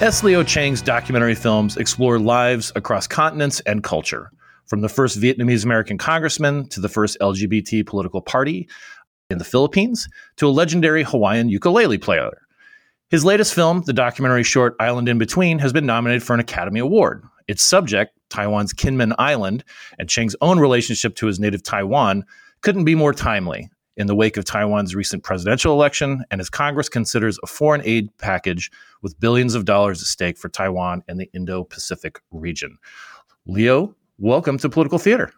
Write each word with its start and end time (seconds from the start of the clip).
S. 0.00 0.24
Leo 0.24 0.42
Chiang's 0.42 0.82
documentary 0.82 1.36
films 1.36 1.76
explore 1.76 2.18
lives 2.18 2.72
across 2.74 3.06
continents 3.06 3.60
and 3.60 3.84
culture, 3.84 4.32
from 4.66 4.80
the 4.80 4.88
first 4.88 5.20
Vietnamese 5.20 5.64
American 5.64 5.96
congressman 5.96 6.68
to 6.70 6.80
the 6.80 6.88
first 6.88 7.16
LGBT 7.20 7.86
political 7.86 8.20
party 8.20 8.68
in 9.30 9.38
the 9.38 9.44
Philippines 9.44 10.08
to 10.36 10.48
a 10.48 10.50
legendary 10.50 11.04
Hawaiian 11.04 11.48
ukulele 11.48 11.96
player. 11.96 12.42
His 13.08 13.24
latest 13.24 13.54
film, 13.54 13.82
the 13.86 13.92
documentary 13.92 14.42
short 14.42 14.74
Island 14.80 15.08
in 15.08 15.16
Between, 15.16 15.60
has 15.60 15.72
been 15.72 15.86
nominated 15.86 16.24
for 16.24 16.34
an 16.34 16.40
Academy 16.40 16.80
Award. 16.80 17.22
Its 17.46 17.62
subject, 17.62 18.18
Taiwan's 18.30 18.74
Kinmen 18.74 19.14
Island, 19.16 19.62
and 20.00 20.08
Chiang's 20.08 20.34
own 20.40 20.58
relationship 20.58 21.14
to 21.16 21.26
his 21.26 21.38
native 21.38 21.62
Taiwan, 21.62 22.24
couldn't 22.62 22.84
be 22.84 22.96
more 22.96 23.14
timely 23.14 23.70
in 23.96 24.06
the 24.06 24.14
wake 24.14 24.36
of 24.36 24.44
Taiwan's 24.44 24.94
recent 24.94 25.22
presidential 25.22 25.72
election 25.72 26.24
and 26.30 26.40
as 26.40 26.50
Congress 26.50 26.88
considers 26.88 27.38
a 27.42 27.46
foreign 27.46 27.82
aid 27.84 28.08
package 28.18 28.70
with 29.02 29.18
billions 29.20 29.54
of 29.54 29.64
dollars 29.64 30.00
at 30.00 30.08
stake 30.08 30.38
for 30.38 30.48
Taiwan 30.48 31.02
and 31.08 31.18
the 31.18 31.30
Indo 31.32 31.64
Pacific 31.64 32.20
region. 32.30 32.78
Leo, 33.46 33.94
welcome 34.18 34.58
to 34.58 34.68
Political 34.68 34.98
Theater. 34.98 35.32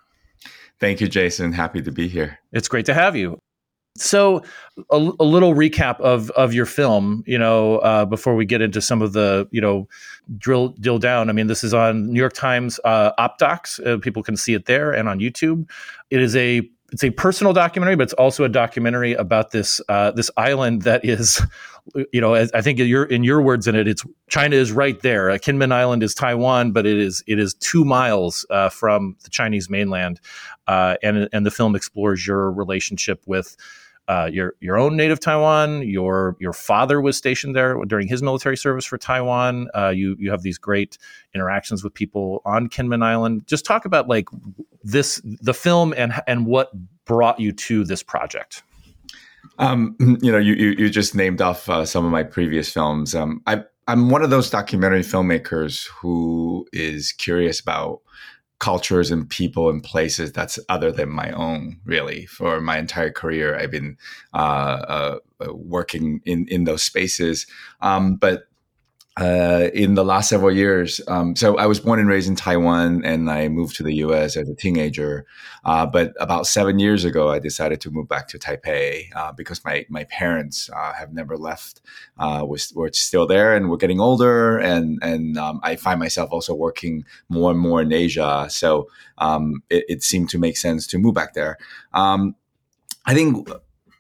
Thank 0.78 1.00
you, 1.00 1.08
Jason. 1.08 1.53
Happy 1.53 1.83
to 1.83 1.91
be 1.91 2.08
here. 2.08 2.39
It's 2.53 2.69
great 2.69 2.86
to 2.86 2.94
have 2.94 3.16
you. 3.16 3.41
So, 3.97 4.42
a, 4.91 4.97
a 4.97 5.25
little 5.25 5.55
recap 5.55 6.00
of 6.00 6.31
of 6.33 6.53
your 6.53 6.66
film, 6.66 7.25
you 7.27 7.38
know, 7.38 7.78
uh, 7.78 8.05
before 8.05 8.34
we 8.34 8.44
get 8.44 8.61
into 8.61 8.83
some 8.83 9.00
of 9.00 9.14
the, 9.14 9.48
you 9.50 9.61
know, 9.61 9.88
drill 10.36 10.75
drill 10.81 10.98
down. 10.98 11.31
I 11.31 11.33
mean, 11.33 11.47
this 11.47 11.64
is 11.64 11.72
on 11.72 12.12
New 12.12 12.20
York 12.20 12.34
Times 12.34 12.78
uh, 12.84 13.12
OpDocs. 13.19 13.84
Uh, 13.86 13.98
people 13.98 14.22
can 14.22 14.36
see 14.36 14.53
it 14.53 14.66
there 14.66 14.92
and 14.92 15.09
on 15.09 15.19
YouTube. 15.19 15.69
It 16.11 16.20
is 16.20 16.36
a 16.36 16.69
it's 16.92 17.05
a 17.05 17.11
personal 17.11 17.53
documentary, 17.53 17.97
but 17.97 18.05
it's 18.05 18.12
also 18.15 18.45
a 18.45 18.48
documentary 18.48 19.15
about 19.15 19.51
this 19.51 19.81
uh, 19.89 20.12
this 20.12 20.31
island 20.37 20.83
that 20.83 21.05
is, 21.05 21.43
you 22.12 22.20
know, 22.20 22.34
I 22.34 22.61
think 22.61 22.78
in 22.78 22.87
your 22.87 23.05
in 23.05 23.25
your 23.25 23.43
words 23.43 23.67
in 23.67 23.75
it, 23.75 23.89
it's 23.89 24.05
China 24.28 24.56
is 24.56 24.73
right 24.73 25.01
there. 25.01 25.31
Uh, 25.31 25.39
Kinmen 25.39 25.73
Island 25.73 26.03
is 26.03 26.15
Taiwan, 26.15 26.73
but 26.73 26.87
it 26.87 26.98
is 26.98 27.25
it 27.27 27.39
is 27.39 27.55
two 27.55 27.84
miles 27.84 28.47
uh, 28.51 28.69
from 28.69 29.17
the 29.25 29.31
Chinese 29.31 29.69
mainland, 29.69 30.20
uh, 30.67 30.97
and 31.03 31.28
and 31.33 31.45
the 31.45 31.51
film 31.51 31.75
explores 31.75 32.27
your 32.27 32.51
relationship 32.53 33.23
with. 33.27 33.56
Uh, 34.09 34.29
your 34.33 34.55
your 34.61 34.79
own 34.79 34.97
native 34.97 35.19
Taiwan. 35.19 35.83
Your 35.83 36.37
your 36.39 36.53
father 36.53 37.01
was 37.01 37.17
stationed 37.17 37.57
there 37.57 37.77
during 37.87 38.07
his 38.07 38.23
military 38.23 38.57
service 38.57 38.85
for 38.85 38.99
Taiwan. 38.99 39.69
Uh, 39.75 39.89
you 39.89 40.17
you 40.19 40.31
have 40.31 40.43
these 40.43 40.59
great 40.59 40.97
interactions 41.35 41.83
with 41.83 41.93
people 41.93 42.43
on 42.45 42.69
Kinmen 42.69 43.03
Island. 43.03 43.47
Just 43.47 43.65
talk 43.65 43.84
about 43.84 44.09
like 44.09 44.29
this 44.84 45.21
the 45.25 45.55
film 45.55 45.93
and 45.97 46.12
and 46.27 46.47
what 46.47 46.71
brought 47.05 47.41
you 47.41 47.53
to 47.53 47.84
this 47.84 48.03
project. 48.03 48.62
Um, 49.59 49.97
you 50.21 50.31
know, 50.31 50.39
you, 50.39 50.55
you, 50.55 50.71
you 50.73 50.91
just 50.91 51.15
named 51.15 51.41
off 51.41 51.69
uh, 51.69 51.84
some 51.84 52.05
of 52.05 52.11
my 52.11 52.23
previous 52.23 52.73
films. 52.73 53.15
Um, 53.15 53.43
I 53.47 53.65
I'm 53.89 54.11
one 54.11 54.23
of 54.23 54.31
those 54.31 54.51
documentary 54.51 55.03
filmmakers 55.03 55.89
who 56.01 56.67
is 56.73 57.12
curious 57.12 57.61
about 57.61 58.01
cultures 58.59 59.11
and 59.11 59.29
people 59.29 59.69
and 59.69 59.83
places 59.83 60.33
that's 60.33 60.59
other 60.69 60.91
than 60.91 61.11
my 61.11 61.31
own 61.33 61.79
really. 61.85 62.27
For 62.27 62.61
my 62.61 62.79
entire 62.79 63.11
career 63.11 63.57
i've 63.57 63.71
been 63.71 63.97
uh, 64.33 64.39
uh, 64.89 65.19
working 65.53 66.21
in 66.25 66.47
in 66.49 66.65
those 66.65 66.83
spaces. 66.83 67.47
Um, 67.81 68.16
but 68.16 68.46
uh, 69.19 69.71
in 69.72 69.94
the 69.94 70.04
last 70.04 70.28
several 70.28 70.54
years. 70.54 71.00
Um, 71.09 71.34
so 71.37 71.56
I 71.56 71.66
was 71.66 71.81
born 71.81 71.99
and 71.99 72.09
raised 72.09 72.28
in 72.28 72.37
Taiwan, 72.37 73.03
and 73.04 73.31
I 73.31 73.49
moved 73.49 73.77
to 73.77 73.82
the 73.82 73.94
U.S. 73.97 74.37
as 74.37 74.49
a 74.49 74.54
teenager. 74.54 75.25
Uh, 75.65 75.87
but 75.87 76.12
about 76.21 76.47
seven 76.47 76.78
years 76.78 77.04
ago, 77.04 77.31
I 77.31 77.38
decided 77.38 77.81
to 77.82 77.91
move 77.91 78.09
back 78.09 78.28
to 78.28 78.38
Taipei 78.38 79.06
uh, 79.16 79.32
because 79.32 79.65
my 79.65 79.87
my 79.88 80.04
parents 80.04 80.69
uh, 80.75 80.93
have 80.93 81.15
never 81.15 81.38
left. 81.38 81.81
Uh, 82.19 82.44
we're, 82.47 82.59
we're, 82.75 82.93
still 82.93 83.27
there, 83.27 83.56
and 83.56 83.71
we're 83.71 83.78
getting 83.78 84.00
older, 84.00 84.59
and 84.59 84.99
and 85.03 85.38
um, 85.38 85.60
I 85.62 85.77
find 85.77 85.98
myself 85.98 86.31
also 86.31 86.54
working 86.54 87.04
more 87.31 87.50
and 87.50 87.60
more 87.60 87.81
in 87.81 87.93
Asia. 87.93 88.47
So 88.50 88.88
um, 89.16 89.62
it, 89.71 89.84
it, 89.88 90.03
seemed 90.03 90.28
to 90.31 90.38
make 90.38 90.59
sense 90.59 90.87
to 90.88 90.98
move 90.98 91.15
back 91.15 91.33
there. 91.33 91.56
Um, 91.94 92.37
I 93.06 93.15
think 93.15 93.48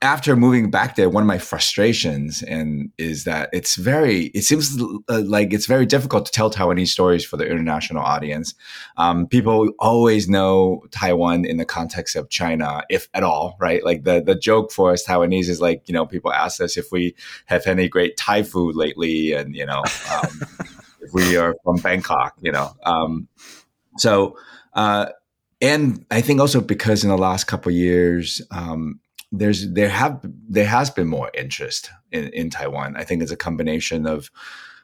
after 0.02 0.36
moving 0.36 0.70
back 0.70 0.96
there, 0.96 1.08
one 1.08 1.22
of 1.22 1.26
my 1.26 1.38
frustrations 1.38 2.42
and 2.42 2.90
is 2.98 3.24
that 3.24 3.48
it's 3.52 3.76
very, 3.76 4.26
it 4.26 4.42
seems 4.42 4.80
uh, 5.08 5.22
like 5.24 5.52
it's 5.52 5.66
very 5.66 5.86
difficult 5.86 6.26
to 6.26 6.32
tell 6.32 6.50
Taiwanese 6.50 6.88
stories 6.88 7.24
for 7.24 7.36
the 7.36 7.46
international 7.46 8.02
audience. 8.02 8.54
Um, 8.98 9.26
people 9.26 9.70
always 9.78 10.28
know 10.28 10.82
Taiwan 10.90 11.44
in 11.46 11.56
the 11.56 11.64
context 11.64 12.14
of 12.14 12.28
China, 12.28 12.82
if 12.90 13.08
at 13.14 13.22
all, 13.22 13.56
right? 13.58 13.82
Like 13.84 14.04
the 14.04 14.20
the 14.20 14.34
joke 14.34 14.70
for 14.70 14.92
us 14.92 15.06
Taiwanese 15.06 15.48
is 15.48 15.60
like, 15.60 15.88
you 15.88 15.94
know, 15.94 16.04
people 16.04 16.32
ask 16.32 16.60
us 16.60 16.76
if 16.76 16.92
we 16.92 17.14
have 17.46 17.66
any 17.66 17.88
great 17.88 18.16
Thai 18.16 18.42
food 18.42 18.76
lately, 18.76 19.32
and 19.32 19.56
you 19.56 19.64
know, 19.64 19.82
um, 20.12 20.42
if 21.00 21.12
we 21.14 21.36
are 21.36 21.54
from 21.64 21.76
Bangkok, 21.76 22.34
you 22.40 22.52
know. 22.52 22.76
Um, 22.84 23.28
so. 23.98 24.36
Uh, 24.74 25.06
and 25.62 26.04
I 26.10 26.20
think 26.20 26.38
also 26.38 26.60
because 26.60 27.02
in 27.02 27.08
the 27.08 27.16
last 27.16 27.44
couple 27.44 27.72
years, 27.72 28.42
um, 28.50 29.00
there's 29.32 29.72
there 29.72 29.88
have 29.88 30.20
there 30.48 30.66
has 30.66 30.90
been 30.90 31.08
more 31.08 31.30
interest 31.34 31.90
in, 32.12 32.28
in 32.28 32.50
Taiwan. 32.50 32.96
I 32.96 33.04
think 33.04 33.22
it's 33.22 33.32
a 33.32 33.36
combination 33.36 34.06
of 34.06 34.30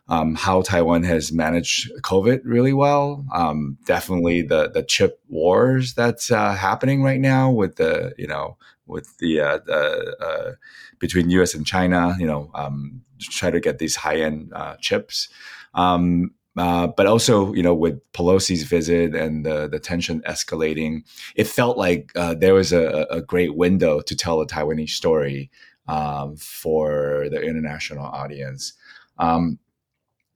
um, 0.08 0.34
how 0.34 0.62
Taiwan 0.62 1.04
has 1.04 1.32
managed 1.32 1.90
COVID 2.02 2.40
really 2.44 2.72
well. 2.72 3.24
Um, 3.32 3.78
definitely 3.86 4.42
the 4.42 4.70
the 4.70 4.82
chip 4.82 5.20
wars 5.28 5.94
that's 5.94 6.30
uh, 6.30 6.54
happening 6.54 7.02
right 7.02 7.20
now 7.20 7.50
with 7.50 7.76
the 7.76 8.12
you 8.18 8.26
know 8.26 8.56
with 8.86 9.16
the, 9.18 9.40
uh, 9.40 9.58
the 9.64 10.16
uh, 10.20 10.52
between 10.98 11.30
U.S. 11.30 11.54
and 11.54 11.66
China. 11.66 12.16
You 12.18 12.26
know, 12.26 12.50
um, 12.54 13.02
try 13.20 13.50
to 13.50 13.60
get 13.60 13.78
these 13.78 13.96
high 13.96 14.20
end 14.20 14.52
uh, 14.54 14.76
chips. 14.80 15.28
Um, 15.74 16.32
uh, 16.56 16.86
but 16.86 17.06
also, 17.06 17.52
you 17.54 17.62
know, 17.62 17.74
with 17.74 18.00
Pelosi's 18.12 18.64
visit 18.64 19.14
and 19.14 19.46
the, 19.46 19.68
the 19.68 19.78
tension 19.78 20.20
escalating, 20.22 21.02
it 21.34 21.46
felt 21.46 21.78
like 21.78 22.12
uh, 22.14 22.34
there 22.34 22.54
was 22.54 22.72
a, 22.72 23.06
a, 23.10 23.22
great 23.22 23.56
window 23.56 24.00
to 24.02 24.14
tell 24.14 24.40
a 24.40 24.46
Taiwanese 24.46 24.90
story 24.90 25.50
um, 25.88 26.36
for 26.36 27.28
the 27.30 27.40
international 27.40 28.04
audience. 28.04 28.74
Um, 29.18 29.58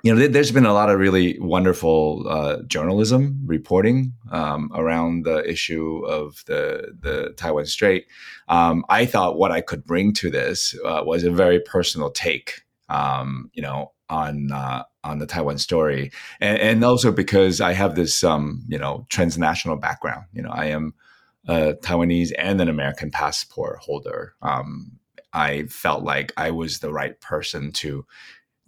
you 0.02 0.14
know, 0.14 0.28
there's 0.28 0.52
been 0.52 0.66
a 0.66 0.72
lot 0.72 0.88
of 0.88 1.00
really 1.00 1.36
wonderful 1.40 2.24
uh, 2.28 2.62
journalism 2.62 3.40
reporting 3.44 4.12
um, 4.30 4.70
around 4.74 5.24
the 5.24 5.48
issue 5.50 6.04
of 6.06 6.44
the 6.46 6.94
the 7.00 7.34
Taiwan 7.36 7.66
Strait. 7.66 8.06
Um, 8.48 8.84
I 8.88 9.04
thought 9.04 9.36
what 9.36 9.50
I 9.50 9.60
could 9.62 9.84
bring 9.84 10.12
to 10.14 10.30
this 10.30 10.76
uh, 10.84 11.02
was 11.04 11.24
a 11.24 11.30
very 11.32 11.58
personal 11.58 12.10
take. 12.10 12.62
Um, 12.88 13.50
you 13.52 13.62
know, 13.62 13.90
on 14.08 14.52
uh, 14.52 14.84
on 15.04 15.18
the 15.18 15.26
Taiwan 15.26 15.58
story, 15.58 16.12
and, 16.40 16.58
and, 16.58 16.84
also 16.84 17.12
because 17.12 17.60
I 17.60 17.72
have 17.72 17.94
this 17.94 18.22
um, 18.24 18.64
you 18.68 18.78
know 18.78 19.06
transnational 19.08 19.76
background. 19.76 20.26
You 20.32 20.42
know, 20.42 20.50
I 20.50 20.66
am 20.66 20.94
a 21.46 21.74
Taiwanese 21.74 22.32
and 22.38 22.60
an 22.60 22.68
American 22.68 23.10
passport 23.10 23.78
holder. 23.78 24.34
Um, 24.42 24.98
I 25.32 25.64
felt 25.64 26.02
like 26.02 26.32
I 26.36 26.50
was 26.50 26.78
the 26.78 26.92
right 26.92 27.20
person 27.20 27.72
to 27.72 28.06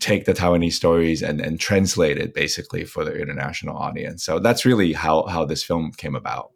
take 0.01 0.27
the 0.27 0.35
Taiwanese 0.35 0.75
stories 0.75 1.23
and, 1.23 1.41
and 1.41 1.59
translate 1.59 2.19
it 2.19 2.35
basically 2.35 2.85
for 2.85 3.05
the 3.05 3.15
international 3.17 3.77
audience. 3.77 4.23
So 4.23 4.39
that's 4.39 4.65
really 4.65 4.93
how 4.93 5.27
how 5.27 5.45
this 5.45 5.65
film 5.65 5.93
came 5.93 6.15
about. 6.15 6.53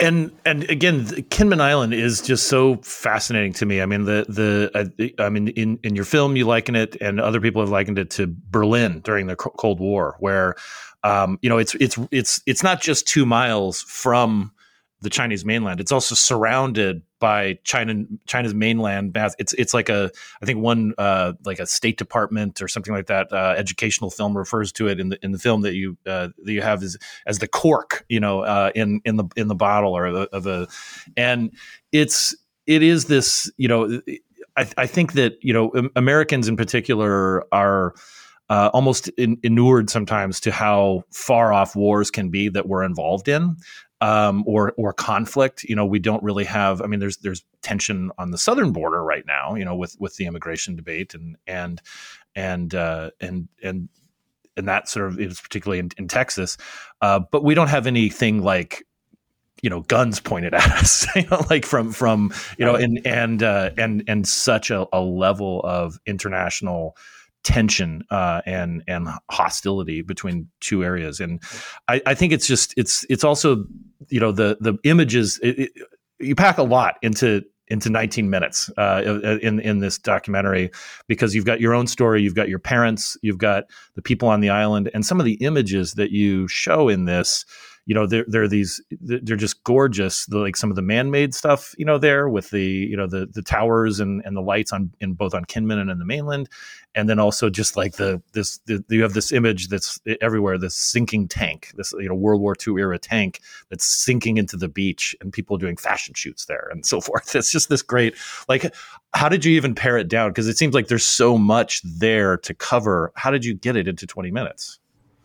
And 0.00 0.32
and 0.44 0.68
again, 0.70 1.04
Kinmen 1.04 1.60
Island 1.60 1.94
is 1.94 2.20
just 2.20 2.48
so 2.48 2.76
fascinating 2.78 3.52
to 3.54 3.66
me. 3.66 3.80
I 3.80 3.86
mean, 3.86 4.04
the 4.04 4.26
the 4.28 5.14
I 5.18 5.28
mean, 5.28 5.48
in 5.48 5.78
in 5.82 5.94
your 5.94 6.04
film, 6.04 6.36
you 6.36 6.46
liken 6.46 6.74
it, 6.74 6.96
and 7.00 7.20
other 7.20 7.40
people 7.40 7.62
have 7.62 7.70
likened 7.70 7.98
it 7.98 8.10
to 8.10 8.34
Berlin 8.50 9.00
during 9.00 9.28
the 9.28 9.36
Cold 9.36 9.78
War, 9.78 10.16
where 10.18 10.56
um, 11.04 11.38
you 11.42 11.48
know 11.48 11.58
it's 11.58 11.74
it's 11.76 11.98
it's 12.10 12.42
it's 12.46 12.62
not 12.62 12.80
just 12.80 13.06
two 13.06 13.24
miles 13.24 13.82
from 13.82 14.52
the 15.04 15.10
Chinese 15.10 15.44
mainland. 15.44 15.80
It's 15.80 15.92
also 15.92 16.14
surrounded 16.14 17.02
by 17.20 17.58
China 17.62 18.04
China's 18.26 18.54
mainland. 18.54 19.16
It's 19.38 19.52
it's 19.52 19.74
like 19.74 19.88
a 19.88 20.10
I 20.42 20.46
think 20.46 20.60
one 20.60 20.94
uh, 20.98 21.34
like 21.44 21.60
a 21.60 21.66
State 21.66 21.98
Department 21.98 22.60
or 22.62 22.68
something 22.68 22.92
like 22.92 23.06
that. 23.06 23.32
Uh, 23.32 23.54
educational 23.56 24.10
film 24.10 24.36
refers 24.36 24.72
to 24.72 24.88
it 24.88 24.98
in 24.98 25.10
the 25.10 25.18
in 25.22 25.32
the 25.32 25.38
film 25.38 25.60
that 25.60 25.74
you 25.74 25.96
uh, 26.06 26.28
that 26.42 26.52
you 26.52 26.62
have 26.62 26.82
as 26.82 26.96
as 27.26 27.38
the 27.38 27.46
cork, 27.46 28.04
you 28.08 28.18
know, 28.18 28.40
uh, 28.40 28.70
in 28.74 29.00
in 29.04 29.16
the 29.16 29.24
in 29.36 29.48
the 29.48 29.54
bottle 29.54 29.92
or 29.92 30.10
the, 30.10 30.28
the 30.40 30.68
and 31.16 31.52
it's 31.92 32.34
it 32.66 32.82
is 32.82 33.04
this 33.04 33.52
you 33.58 33.68
know 33.68 34.00
I, 34.56 34.66
I 34.78 34.86
think 34.86 35.12
that 35.12 35.34
you 35.42 35.52
know 35.52 35.90
Americans 35.94 36.48
in 36.48 36.56
particular 36.56 37.44
are 37.52 37.94
uh, 38.50 38.70
almost 38.74 39.08
in, 39.10 39.38
inured 39.42 39.88
sometimes 39.88 40.40
to 40.40 40.52
how 40.52 41.04
far 41.10 41.52
off 41.52 41.74
wars 41.74 42.10
can 42.10 42.28
be 42.28 42.48
that 42.48 42.68
we're 42.68 42.84
involved 42.84 43.28
in. 43.28 43.56
Um, 44.00 44.44
or 44.46 44.74
or 44.76 44.92
conflict. 44.92 45.62
You 45.64 45.76
know, 45.76 45.86
we 45.86 45.98
don't 45.98 46.22
really 46.22 46.44
have. 46.44 46.82
I 46.82 46.86
mean, 46.86 47.00
there's 47.00 47.16
there's 47.18 47.44
tension 47.62 48.10
on 48.18 48.32
the 48.32 48.38
southern 48.38 48.72
border 48.72 49.02
right 49.02 49.24
now. 49.26 49.54
You 49.54 49.64
know, 49.64 49.76
with 49.76 49.96
with 49.98 50.16
the 50.16 50.26
immigration 50.26 50.76
debate 50.76 51.14
and 51.14 51.36
and 51.46 51.80
and 52.34 52.74
uh, 52.74 53.10
and 53.20 53.48
and 53.62 53.88
and 54.56 54.68
that 54.68 54.88
sort 54.88 55.08
of 55.08 55.20
is 55.20 55.40
particularly 55.40 55.78
in, 55.78 55.90
in 55.96 56.08
Texas. 56.08 56.56
Uh, 57.00 57.20
but 57.30 57.44
we 57.44 57.54
don't 57.54 57.68
have 57.68 57.86
anything 57.86 58.42
like 58.42 58.86
you 59.62 59.70
know 59.70 59.80
guns 59.82 60.20
pointed 60.20 60.52
at 60.52 60.70
us 60.82 61.06
you 61.16 61.26
know 61.30 61.44
like 61.50 61.64
from 61.64 61.92
from 61.92 62.32
you 62.58 62.64
know 62.64 62.74
and 62.74 63.04
and 63.06 63.42
uh, 63.42 63.70
and 63.78 64.04
and 64.06 64.28
such 64.28 64.70
a, 64.70 64.86
a 64.92 65.00
level 65.00 65.60
of 65.62 65.98
international 66.06 66.96
tension 67.44 68.02
uh, 68.10 68.40
and 68.46 68.82
and 68.88 69.08
hostility 69.30 70.02
between 70.02 70.48
two 70.60 70.82
areas. 70.82 71.20
And 71.20 71.40
I, 71.88 72.02
I 72.06 72.14
think 72.14 72.32
it's 72.32 72.46
just 72.46 72.74
it's 72.76 73.06
it's 73.08 73.22
also 73.22 73.64
you 74.08 74.18
know 74.18 74.32
the 74.32 74.56
the 74.60 74.76
images 74.84 75.38
it, 75.42 75.58
it, 75.58 75.72
you 76.18 76.34
pack 76.34 76.58
a 76.58 76.62
lot 76.62 76.96
into 77.02 77.42
into 77.68 77.88
19 77.88 78.28
minutes 78.28 78.70
uh, 78.76 79.38
in 79.40 79.60
in 79.60 79.78
this 79.78 79.98
documentary 79.98 80.70
because 81.06 81.34
you've 81.34 81.46
got 81.46 81.60
your 81.60 81.74
own 81.74 81.86
story, 81.86 82.22
you've 82.22 82.34
got 82.34 82.48
your 82.48 82.58
parents, 82.58 83.16
you've 83.22 83.38
got 83.38 83.64
the 83.94 84.02
people 84.02 84.28
on 84.28 84.40
the 84.40 84.50
island, 84.50 84.90
and 84.92 85.06
some 85.06 85.20
of 85.20 85.24
the 85.24 85.34
images 85.34 85.92
that 85.92 86.10
you 86.10 86.48
show 86.48 86.88
in 86.88 87.04
this 87.04 87.44
you 87.86 87.94
know 87.94 88.06
they're, 88.06 88.24
they're 88.26 88.48
these 88.48 88.80
they're 89.00 89.36
just 89.36 89.62
gorgeous 89.64 90.26
the, 90.26 90.38
like 90.38 90.56
some 90.56 90.70
of 90.70 90.76
the 90.76 90.82
man-made 90.82 91.34
stuff 91.34 91.74
you 91.76 91.84
know 91.84 91.98
there 91.98 92.28
with 92.28 92.50
the 92.50 92.64
you 92.64 92.96
know 92.96 93.06
the 93.06 93.26
the 93.26 93.42
towers 93.42 94.00
and 94.00 94.22
and 94.24 94.36
the 94.36 94.40
lights 94.40 94.72
on 94.72 94.90
in 95.00 95.14
both 95.14 95.34
on 95.34 95.44
kinmen 95.44 95.78
and 95.78 95.90
in 95.90 95.98
the 95.98 96.04
mainland. 96.04 96.48
And 96.96 97.08
then 97.08 97.18
also 97.18 97.50
just 97.50 97.76
like 97.76 97.94
the 97.94 98.22
this 98.32 98.58
the, 98.66 98.84
you 98.88 99.02
have 99.02 99.14
this 99.14 99.32
image 99.32 99.68
that's 99.68 100.00
everywhere 100.20 100.58
this 100.58 100.76
sinking 100.76 101.26
tank 101.26 101.72
this 101.74 101.92
you 101.98 102.08
know 102.08 102.14
world 102.14 102.40
war 102.40 102.54
ii 102.66 102.74
era 102.78 102.98
tank 102.98 103.40
that's 103.68 103.84
sinking 103.84 104.36
into 104.36 104.56
the 104.56 104.68
beach 104.68 105.16
and 105.20 105.32
people 105.32 105.58
doing 105.58 105.76
fashion 105.76 106.14
shoots 106.14 106.44
there 106.46 106.68
and 106.70 106.86
so 106.86 107.00
forth. 107.00 107.34
It's 107.34 107.50
just 107.50 107.68
this 107.68 107.82
great 107.82 108.14
like 108.48 108.74
how 109.12 109.28
did 109.28 109.44
you 109.44 109.52
even 109.54 109.74
pare 109.74 109.98
it 109.98 110.08
down? 110.08 110.30
Because 110.30 110.48
it 110.48 110.56
seems 110.56 110.74
like 110.74 110.88
there's 110.88 111.06
so 111.06 111.36
much 111.36 111.82
there 111.82 112.36
to 112.38 112.54
cover. 112.54 113.12
How 113.14 113.30
did 113.30 113.44
you 113.44 113.54
get 113.54 113.76
it 113.76 113.86
into 113.86 114.06
20 114.06 114.30
minutes 114.30 114.78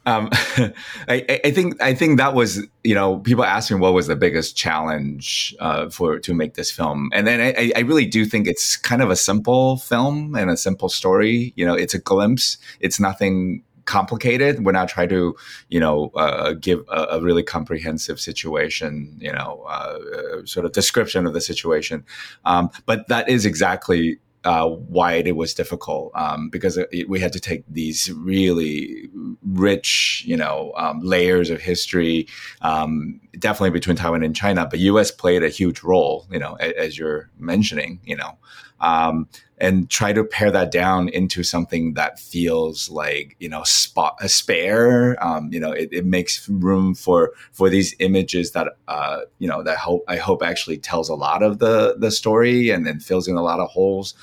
um, 0.09 0.29
I, 1.07 1.39
I, 1.45 1.51
think 1.51 1.81
I 1.81 1.94
think 1.94 2.17
that 2.17 2.33
was 2.33 2.65
you 2.83 2.95
know 2.95 3.19
people 3.19 3.44
asking 3.44 3.79
what 3.79 3.94
was 3.94 4.07
the 4.07 4.15
biggest 4.15 4.57
challenge 4.57 5.56
uh, 5.59 5.89
for 5.89 6.19
to 6.19 6.33
make 6.33 6.56
this 6.56 6.71
film, 6.71 7.09
and 7.13 7.27
then 7.27 7.39
I, 7.39 7.71
I, 7.75 7.81
really 7.81 8.06
do 8.06 8.25
think 8.25 8.47
it's 8.47 8.75
kind 8.75 9.01
of 9.01 9.11
a 9.11 9.15
simple 9.15 9.77
film 9.77 10.35
and 10.35 10.50
a 10.50 10.57
simple 10.57 10.89
story. 10.89 11.53
You 11.56 11.65
know, 11.65 11.75
it's 11.75 11.94
a 11.94 12.00
glimpse. 12.00 12.57
It's 12.79 13.00
nothing 13.00 13.63
complicated. 13.85 14.63
We're 14.63 14.71
not 14.71 14.89
trying 14.89 15.09
to 15.09 15.35
you 15.69 15.79
know 15.79 16.11
uh, 16.15 16.53
give 16.53 16.79
a, 16.89 17.03
a, 17.11 17.21
really 17.21 17.44
comprehensive 17.44 18.19
situation. 18.19 19.15
You 19.19 19.33
know, 19.33 19.63
uh, 19.67 20.45
sort 20.45 20.65
of 20.65 20.71
description 20.71 21.25
of 21.27 21.33
the 21.33 21.41
situation, 21.41 22.03
um, 22.45 22.71
but 22.85 23.07
that 23.09 23.29
is 23.29 23.45
exactly 23.45 24.19
uh, 24.44 24.68
why 24.68 25.13
it 25.13 25.36
was 25.36 25.53
difficult 25.53 26.12
um, 26.15 26.50
because 26.50 26.77
it, 26.77 27.09
we 27.09 27.19
had 27.19 27.33
to 27.33 27.39
take 27.39 27.63
these 27.68 28.12
really 28.15 29.09
rich, 29.44 30.24
you 30.25 30.38
know, 30.38 30.74
um, 30.77 31.01
layers 31.01 31.50
of 31.50 31.59
history, 31.62 32.27
um, 32.62 33.19
definitely 33.38 33.72
between 33.72 33.96
Taiwan 33.96 34.24
and 34.24 34.36
China. 34.36 34.66
But 34.66 34.80
U.S. 34.80 35.12
played 35.12 35.44
a 35.44 35.50
huge 35.50 35.84
role, 35.84 36.26
you 36.31 36.40
know, 36.40 36.56
as 36.56 36.98
you're 36.98 37.30
mentioning, 37.38 38.00
you 38.04 38.16
know, 38.16 38.38
um, 38.81 39.28
and 39.58 39.90
try 39.90 40.14
to 40.14 40.24
pare 40.24 40.52
that 40.52 40.72
down 40.72 41.10
into 41.10 41.44
something 41.44 41.94
that 41.94 42.18
feels 42.18 42.90
like 42.90 43.36
you 43.40 43.50
know 43.50 43.64
spot 43.64 44.18
a 44.22 44.30
spare. 44.30 45.22
Um, 45.24 45.52
you 45.52 45.60
know, 45.60 45.72
it, 45.72 45.90
it, 45.92 46.06
makes 46.06 46.48
room 46.48 46.96
for 46.96 47.34
for 47.52 47.70
these 47.70 47.94
images 48.00 48.52
that 48.52 48.68
uh, 48.88 49.22
you 49.38 49.48
know 49.48 49.64
that 49.64 49.78
hope 49.78 50.04
I 50.08 50.16
hope 50.16 50.42
actually 50.42 50.78
tells 50.78 51.10
a 51.10 51.16
lot 51.16 51.44
of 51.44 51.60
the 51.60 51.96
the 51.98 52.12
story 52.12 52.70
and 52.70 52.86
then 52.86 53.00
fills 53.00 53.28
in 53.28 53.36
a 53.36 53.44
lot 53.44 53.60
of 53.60 53.70
holes. 53.70 54.14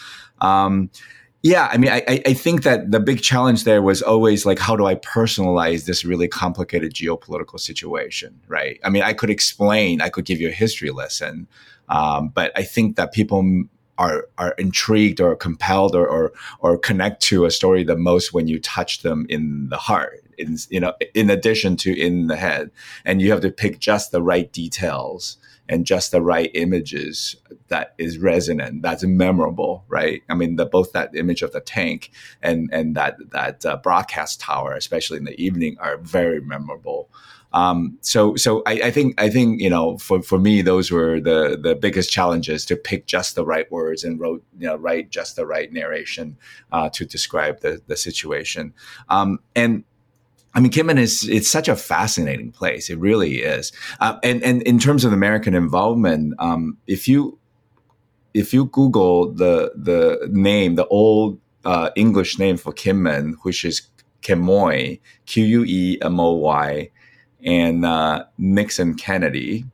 Um, 0.41 0.91
yeah, 1.47 1.69
I 1.71 1.77
mean, 1.77 1.91
I, 1.91 2.03
I 2.27 2.33
think 2.33 2.65
that 2.65 2.91
the 2.91 2.99
big 2.99 3.23
challenge 3.23 3.63
there 3.63 3.81
was 3.81 4.03
always 4.03 4.45
like, 4.45 4.59
how 4.59 4.75
do 4.75 4.87
I 4.87 4.97
personalize 4.97 5.85
this 5.85 6.05
really 6.05 6.27
complicated 6.27 6.93
geopolitical 6.93 7.61
situation, 7.61 8.41
right? 8.49 8.81
I 8.83 8.91
mean, 8.91 9.05
I 9.05 9.13
could 9.13 9.31
explain, 9.31 10.01
I 10.01 10.09
could 10.09 10.25
give 10.25 10.41
you 10.41 10.49
a 10.49 10.53
history 10.53 10.91
lesson, 10.91 11.47
um, 11.89 12.31
but 12.31 12.51
I 12.57 12.65
think 12.65 12.97
that 12.97 13.13
people 13.13 13.65
are 13.97 14.29
are 14.37 14.55
intrigued 14.59 15.21
or 15.21 15.37
compelled 15.37 15.95
or, 15.95 16.07
or 16.07 16.33
or 16.59 16.77
connect 16.77 17.23
to 17.23 17.45
a 17.45 17.51
story 17.51 17.85
the 17.85 17.97
most 17.97 18.35
when 18.35 18.49
you 18.49 18.59
touch 18.59 19.03
them 19.03 19.25
in 19.29 19.69
the 19.69 19.77
heart 19.77 20.25
in 20.37 20.59
you 20.69 20.81
know 20.81 20.93
in 21.15 21.31
addition 21.31 21.77
to 21.77 21.99
in 21.99 22.27
the 22.27 22.37
head 22.37 22.71
and 23.07 23.23
you 23.23 23.31
have 23.31 23.41
to 23.41 23.51
pick 23.51 23.79
just 23.79 24.11
the 24.11 24.21
right 24.21 24.53
details 24.53 25.39
and 25.69 25.87
just 25.87 26.11
the 26.11 26.23
right 26.23 26.51
images 26.55 27.37
that 27.69 27.95
is 27.99 28.19
resonant 28.19 28.83
that's 28.83 29.05
memorable 29.05 29.85
right 29.89 30.23
i 30.29 30.35
mean 30.35 30.57
the 30.57 30.67
both 30.67 30.93
that 30.93 31.15
image 31.15 31.43
of 31.43 31.53
the 31.53 31.61
tank 31.61 32.11
and 32.43 32.69
and 32.73 32.95
that 32.95 33.17
that 33.31 33.65
uh, 33.65 33.77
broadcast 33.77 34.41
tower 34.41 34.73
especially 34.73 35.19
in 35.19 35.25
the 35.25 35.41
evening 35.43 35.77
are 35.81 35.97
very 35.99 36.41
memorable 36.41 37.09
um, 37.53 37.97
so 38.03 38.37
so 38.37 38.63
I, 38.67 38.73
I, 38.73 38.91
think 38.91 39.19
I 39.19 39.31
think 39.31 39.63
you 39.63 39.71
know 39.71 39.97
for, 39.97 40.21
for 40.21 40.39
me 40.39 40.61
those 40.61 40.91
were 40.91 41.21
the 41.21 41.59
the 41.59 41.75
biggest 41.75 42.11
challenges 42.11 42.67
to 42.67 42.77
pick 42.77 43.07
just 43.07 43.35
the 43.35 43.47
right 43.47 43.71
words 43.73 44.05
and 44.05 44.21
wrote 44.21 44.45
you 44.59 44.67
know 44.67 44.77
write 44.77 45.09
just 45.09 45.37
the 45.37 45.47
right 45.47 45.73
narration 45.73 46.37
uh, 46.71 46.91
to 46.91 47.07
describe 47.07 47.61
the 47.61 47.81
the 47.87 47.97
situation. 47.97 48.75
Um, 49.09 49.39
and 49.55 49.85
I 50.57 50.61
mean, 50.61 50.73
Kinmen 50.73 50.99
is 50.99 51.29
it's 51.29 51.51
such 51.51 51.69
a 51.69 51.77
fascinating 51.77 52.51
place. 52.51 52.89
It 52.89 52.99
really 52.99 53.43
is. 53.43 53.73
Uh, 54.01 54.19
and 54.23 54.43
and 54.43 54.63
in 54.63 54.79
terms 54.79 55.05
of 55.05 55.13
American 55.13 55.55
involvement, 55.55 56.33
um, 56.39 56.79
if 56.87 57.07
you 57.07 57.39
if 58.33 58.55
you 58.55 58.65
Google 58.65 59.33
the 59.33 59.73
the 59.77 60.27
name, 60.33 60.77
the 60.77 60.87
old 60.87 61.39
uh, 61.67 61.91
English 61.95 62.39
name 62.39 62.57
for 62.57 62.73
Kinmen, 62.73 63.35
which 63.43 63.67
is 63.67 63.83
Quemoy, 64.23 64.99
Q 65.27 65.45
U 65.45 65.65
E 65.67 65.99
M 66.01 66.19
O 66.19 66.33
Y, 66.33 66.91
and 67.45 67.85
uh, 67.85 68.25
Nixon 68.39 68.95
Kennedy, 68.95 69.67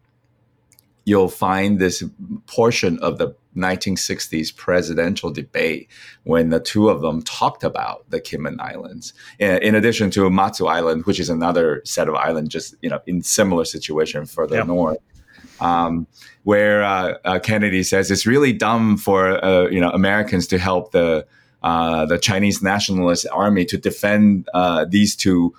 you'll 1.05 1.29
find 1.29 1.79
this 1.79 2.03
portion 2.47 2.99
of 2.99 3.19
the 3.19 3.37
1960s 3.57 4.55
presidential 4.55 5.31
debate 5.31 5.89
when 6.25 6.51
the 6.51 6.61
two 6.61 6.89
of 6.89 7.01
them 7.01 7.23
talked 7.23 7.65
about 7.65 8.09
the 8.11 8.21
Kinmen 8.21 8.61
Islands, 8.61 9.13
in, 9.39 9.75
addition 9.75 10.11
to 10.13 10.29
Matsu 10.31 10.67
Island, 10.67 11.05
which 11.05 11.21
is 11.21 11.29
another 11.29 11.83
set 11.85 12.09
of 12.09 12.15
islands, 12.15 12.51
just 12.51 12.75
you 12.83 12.89
know, 12.89 13.01
in 13.07 13.23
similar 13.23 13.65
situation 13.65 14.27
further 14.27 14.65
north. 14.65 14.99
Um, 15.61 16.07
where 16.45 16.83
uh, 16.83 17.15
uh, 17.25 17.39
Kennedy 17.39 17.85
says 17.85 18.11
it's 18.11 18.27
really 18.27 18.53
dumb 18.53 18.97
for 18.97 19.45
uh, 19.45 19.69
you 19.69 19.81
know 19.81 19.91
Americans 19.91 20.47
to 20.49 20.59
help 20.59 20.91
the 20.91 21.25
uh, 21.63 22.05
the 22.07 22.19
Chinese 22.19 22.63
nationalist 22.63 23.27
army 23.31 23.65
to 23.67 23.79
defend 23.79 24.49
uh, 24.55 24.85
these 24.89 25.15
two 25.15 25.55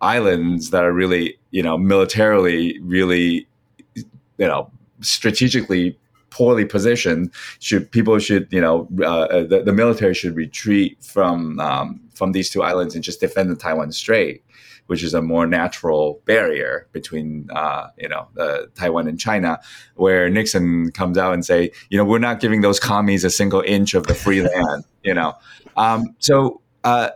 islands 0.00 0.70
that 0.70 0.84
are 0.84 0.92
really, 0.92 1.38
you 1.50 1.62
know, 1.62 1.78
militarily 1.78 2.78
really, 2.80 3.46
you 3.94 4.04
know, 4.38 4.70
strategically 5.00 5.98
poorly 6.34 6.64
positioned. 6.64 7.32
Should 7.60 7.90
people 7.92 8.18
should, 8.18 8.48
you 8.50 8.60
know, 8.60 8.88
uh, 9.04 9.44
the, 9.44 9.62
the 9.64 9.72
military 9.72 10.14
should 10.14 10.34
retreat 10.34 10.98
from 11.02 11.60
um, 11.60 12.00
from 12.14 12.32
these 12.32 12.50
two 12.50 12.62
islands 12.62 12.94
and 12.94 13.04
just 13.04 13.20
defend 13.20 13.50
the 13.50 13.54
Taiwan 13.54 13.92
Strait, 13.92 14.42
which 14.86 15.04
is 15.04 15.14
a 15.14 15.22
more 15.22 15.46
natural 15.46 16.20
barrier 16.24 16.88
between, 16.90 17.48
uh, 17.54 17.86
you 17.96 18.08
know, 18.08 18.26
uh, 18.36 18.62
Taiwan 18.74 19.06
and 19.06 19.18
China. 19.18 19.60
Where 19.94 20.28
Nixon 20.28 20.90
comes 20.90 21.16
out 21.16 21.34
and 21.34 21.46
say, 21.46 21.70
you 21.88 21.96
know, 21.96 22.04
we're 22.04 22.18
not 22.18 22.40
giving 22.40 22.62
those 22.62 22.80
commies 22.80 23.22
a 23.24 23.30
single 23.30 23.60
inch 23.60 23.94
of 23.94 24.08
the 24.08 24.14
free 24.14 24.42
land. 24.52 24.84
You 25.02 25.14
know, 25.14 25.34
um, 25.76 26.16
so. 26.18 26.60
Uh, 26.82 27.10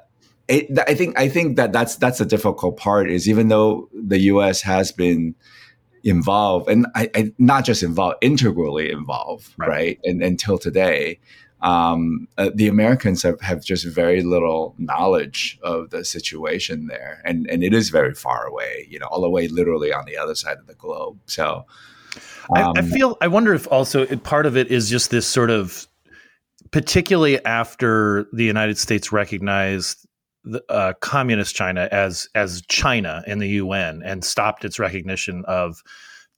it, 0.47 0.79
I 0.89 0.95
think 0.95 1.19
I 1.19 1.29
think 1.29 1.59
that 1.59 1.75
that's 1.75 1.97
that's 1.97 2.17
the 2.17 2.25
difficult 2.25 2.79
part 2.79 3.11
is 3.11 3.29
even 3.29 3.49
though 3.49 3.91
the 3.93 4.19
U.S. 4.33 4.63
has 4.63 4.91
been 4.93 5.35
involved 6.05 6.69
and 6.69 6.87
I, 6.95 7.11
I 7.15 7.33
not 7.39 7.65
just 7.65 7.83
involved, 7.83 8.17
integrally 8.21 8.91
involved, 8.91 9.53
right? 9.57 9.69
right? 9.69 10.01
And 10.05 10.23
until 10.23 10.59
today, 10.59 11.19
um, 11.61 12.29
uh, 12.39 12.51
the 12.55 12.69
Americans 12.69 13.23
have, 13.23 13.41
have 13.41 13.65
just 13.65 13.85
very 13.85 14.23
little 14.23 14.75
knowledge 14.79 15.59
of 15.63 15.91
the 15.91 16.05
situation 16.05 16.87
there, 16.87 17.21
and 17.25 17.49
and 17.51 17.65
it 17.65 17.75
is 17.75 17.91
very 17.91 18.15
far 18.15 18.47
away, 18.47 18.87
you 18.89 18.99
know, 18.99 19.07
all 19.07 19.21
the 19.21 19.31
way 19.31 19.49
literally 19.49 19.93
on 19.93 20.05
the 20.05 20.17
other 20.17 20.35
side 20.35 20.59
of 20.59 20.67
the 20.67 20.75
globe. 20.75 21.19
So. 21.27 21.65
Um, 22.57 22.57
I, 22.57 22.61
I 22.61 22.79
um, 22.81 22.87
feel. 22.87 23.19
I 23.21 23.29
wonder 23.29 23.53
if 23.53 23.67
also 23.71 24.07
part 24.19 24.47
of 24.47 24.57
it 24.57 24.71
is 24.71 24.89
just 24.89 25.11
this 25.11 25.27
sort 25.27 25.51
of 25.51 25.87
particularly 26.71 27.45
after 27.45 28.27
the 28.33 28.45
United 28.45 28.79
States 28.79 29.13
recognized 29.13 30.08
uh, 30.69 30.93
communist 31.01 31.55
China 31.55 31.89
as 31.93 32.29
as 32.35 32.63
China 32.69 33.23
in 33.27 33.39
the 33.39 33.49
UN 33.49 34.03
and 34.05 34.25
stopped 34.25 34.65
its 34.65 34.79
recognition 34.79 35.45
of 35.47 35.83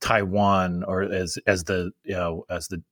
Taiwan 0.01 0.85
or 0.85 1.03
as 1.03 1.39
as 1.47 1.65
the 1.65 1.91
you 2.05 2.15
know 2.15 2.45
as 2.49 2.69
the 2.69 2.83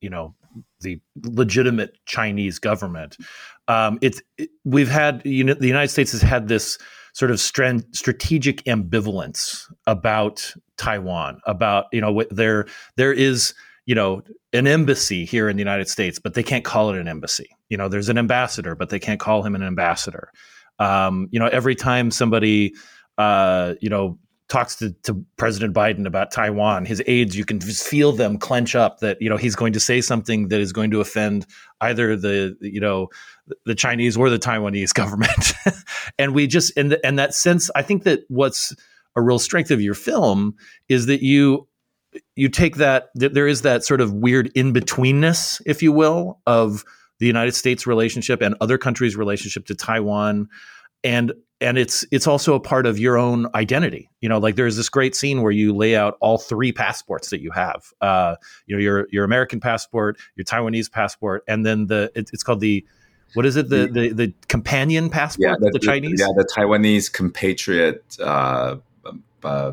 you 0.00 0.10
know 0.10 0.34
the 0.80 1.00
legitimate 1.24 1.96
Chinese 2.06 2.58
government. 2.58 3.16
Um, 3.68 3.98
it's 4.02 4.20
it, 4.38 4.50
we've 4.64 4.88
had 4.88 5.22
you 5.24 5.44
know 5.44 5.54
the 5.54 5.66
United 5.66 5.88
States 5.88 6.12
has 6.12 6.22
had 6.22 6.48
this 6.48 6.78
sort 7.12 7.30
of 7.30 7.40
strategic 7.40 8.62
ambivalence 8.64 9.64
about 9.86 10.52
Taiwan. 10.76 11.40
About 11.46 11.86
you 11.92 12.00
know 12.00 12.24
there 12.30 12.66
there 12.96 13.12
is 13.12 13.54
you 13.86 13.94
know 13.94 14.22
an 14.52 14.66
embassy 14.66 15.24
here 15.24 15.48
in 15.48 15.56
the 15.56 15.62
United 15.62 15.88
States, 15.88 16.18
but 16.18 16.34
they 16.34 16.42
can't 16.42 16.64
call 16.64 16.90
it 16.90 16.98
an 16.98 17.08
embassy. 17.08 17.48
You 17.68 17.76
know 17.76 17.88
there's 17.88 18.08
an 18.08 18.18
ambassador, 18.18 18.74
but 18.74 18.90
they 18.90 18.98
can't 18.98 19.20
call 19.20 19.42
him 19.42 19.54
an 19.54 19.62
ambassador. 19.62 20.30
Um, 20.78 21.28
you 21.30 21.38
know 21.38 21.46
every 21.48 21.74
time 21.74 22.10
somebody 22.10 22.74
uh, 23.18 23.74
you 23.80 23.88
know 23.88 24.18
talks 24.48 24.76
to, 24.76 24.92
to 25.02 25.24
President 25.36 25.74
Biden 25.74 26.06
about 26.06 26.30
Taiwan, 26.30 26.84
his 26.84 27.02
aides, 27.06 27.36
you 27.36 27.44
can 27.44 27.58
just 27.58 27.84
feel 27.84 28.12
them 28.12 28.38
clench 28.38 28.76
up 28.76 29.00
that 29.00 29.20
you 29.20 29.28
know 29.28 29.36
he's 29.36 29.56
going 29.56 29.72
to 29.72 29.80
say 29.80 30.00
something 30.00 30.48
that 30.48 30.60
is 30.60 30.72
going 30.72 30.90
to 30.92 31.00
offend 31.00 31.46
either 31.80 32.16
the 32.16 32.56
you 32.60 32.80
know 32.80 33.08
the 33.64 33.74
Chinese 33.74 34.16
or 34.16 34.30
the 34.30 34.38
Taiwanese 34.38 34.94
government, 34.94 35.52
and 36.18 36.34
we 36.34 36.46
just 36.46 36.76
and 36.76 36.96
and 37.04 37.18
that 37.18 37.34
sense. 37.34 37.70
I 37.74 37.82
think 37.82 38.04
that 38.04 38.24
what's 38.28 38.74
a 39.16 39.22
real 39.22 39.38
strength 39.38 39.70
of 39.70 39.80
your 39.80 39.94
film 39.94 40.54
is 40.88 41.06
that 41.06 41.22
you 41.22 41.66
you 42.34 42.48
take 42.48 42.76
that 42.76 43.08
there 43.14 43.48
is 43.48 43.62
that 43.62 43.84
sort 43.84 44.00
of 44.00 44.12
weird 44.12 44.50
in 44.54 44.72
betweenness, 44.72 45.60
if 45.66 45.82
you 45.82 45.92
will, 45.92 46.40
of 46.46 46.84
the 47.18 47.26
United 47.26 47.54
States 47.54 47.86
relationship 47.86 48.42
and 48.42 48.54
other 48.60 48.78
countries' 48.78 49.16
relationship 49.16 49.66
to 49.66 49.74
Taiwan, 49.74 50.48
and 51.04 51.32
and 51.60 51.78
it's 51.78 52.04
it's 52.10 52.26
also 52.26 52.54
a 52.54 52.60
part 52.60 52.86
of 52.86 52.98
your 52.98 53.16
own 53.16 53.46
identity. 53.54 54.10
You 54.20 54.28
know 54.28 54.38
like 54.38 54.56
there's 54.56 54.76
this 54.76 54.88
great 54.88 55.14
scene 55.14 55.42
where 55.42 55.52
you 55.52 55.74
lay 55.74 55.96
out 55.96 56.16
all 56.20 56.38
three 56.38 56.72
passports 56.72 57.30
that 57.30 57.40
you 57.40 57.50
have 57.52 57.92
uh, 58.00 58.36
you 58.66 58.76
know 58.76 58.82
your 58.82 59.08
your 59.10 59.24
american 59.24 59.60
passport 59.60 60.18
your 60.36 60.44
taiwanese 60.44 60.90
passport 60.90 61.44
and 61.48 61.64
then 61.64 61.86
the 61.86 62.10
it, 62.14 62.30
it's 62.32 62.42
called 62.42 62.60
the 62.60 62.84
what 63.34 63.44
is 63.44 63.56
it? 63.56 63.68
The 63.68 63.88
the, 63.90 64.12
the 64.12 64.34
companion 64.48 65.10
passport? 65.10 65.48
yeah, 65.48 65.56
the, 65.58 65.70
the, 65.70 65.78
chinese? 65.78 66.20
yeah 66.20 66.28
the 66.36 66.48
taiwanese 66.56 67.12
compatriot 67.12 68.16
uh, 68.20 68.76
uh, 69.42 69.72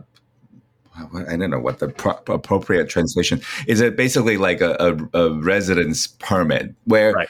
I 0.96 1.38
don't 1.38 1.50
know 1.50 1.60
what 1.60 1.80
the 1.80 1.90
pro- 1.90 2.20
appropriate 2.28 2.90
translation 2.90 3.42
is. 3.68 3.82
It 3.82 3.96
basically 3.96 4.38
like 4.38 4.62
a, 4.62 4.76
a, 4.80 5.20
a 5.20 5.34
residence 5.34 6.08
permit, 6.08 6.74
where 6.86 7.14
right. 7.14 7.30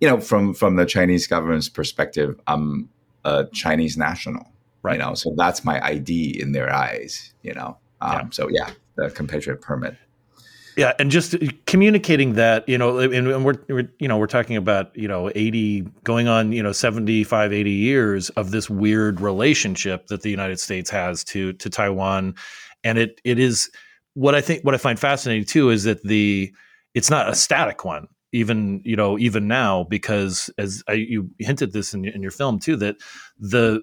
you 0.00 0.08
know, 0.08 0.20
from 0.20 0.54
from 0.54 0.76
the 0.76 0.86
Chinese 0.86 1.26
government's 1.26 1.68
perspective, 1.68 2.38
I'm 2.46 2.88
a 3.24 3.46
Chinese 3.52 3.96
national, 3.96 4.46
right? 4.82 4.94
You 4.94 5.04
know, 5.04 5.14
so 5.14 5.32
that's 5.36 5.64
my 5.64 5.84
ID 5.84 6.40
in 6.40 6.52
their 6.52 6.72
eyes. 6.72 7.34
You 7.42 7.54
know, 7.54 7.78
um, 8.00 8.12
yeah. 8.12 8.28
so 8.30 8.48
yeah, 8.48 8.70
the 8.96 9.10
compatriot 9.10 9.60
permit. 9.60 9.96
Yeah, 10.78 10.92
and 11.00 11.10
just 11.10 11.34
communicating 11.66 12.34
that, 12.34 12.68
you 12.68 12.78
know, 12.78 12.98
and, 12.98 13.12
and 13.12 13.44
we're, 13.44 13.56
we're, 13.68 13.90
you 13.98 14.06
know, 14.06 14.16
we're 14.16 14.28
talking 14.28 14.54
about, 14.54 14.96
you 14.96 15.08
know, 15.08 15.28
80 15.34 15.80
going 16.04 16.28
on, 16.28 16.52
you 16.52 16.62
know, 16.62 16.70
75, 16.70 17.52
80 17.52 17.68
years 17.68 18.30
of 18.30 18.52
this 18.52 18.70
weird 18.70 19.20
relationship 19.20 20.06
that 20.06 20.22
the 20.22 20.30
United 20.30 20.60
States 20.60 20.88
has 20.90 21.24
to 21.24 21.52
to 21.54 21.68
Taiwan. 21.68 22.36
And 22.84 22.98
it 22.98 23.20
it 23.24 23.38
is 23.38 23.70
what 24.14 24.34
I 24.34 24.40
think 24.40 24.64
what 24.64 24.74
I 24.74 24.78
find 24.78 24.98
fascinating 24.98 25.44
too 25.44 25.70
is 25.70 25.84
that 25.84 26.02
the 26.02 26.52
it's 26.94 27.10
not 27.10 27.28
a 27.28 27.34
static 27.34 27.84
one 27.84 28.08
even 28.32 28.80
you 28.84 28.96
know 28.96 29.18
even 29.18 29.48
now 29.48 29.84
because 29.84 30.50
as 30.58 30.82
I, 30.88 30.94
you 30.94 31.30
hinted 31.38 31.72
this 31.72 31.94
in, 31.94 32.04
in 32.04 32.22
your 32.22 32.30
film 32.30 32.58
too 32.58 32.76
that 32.76 32.96
the 33.38 33.80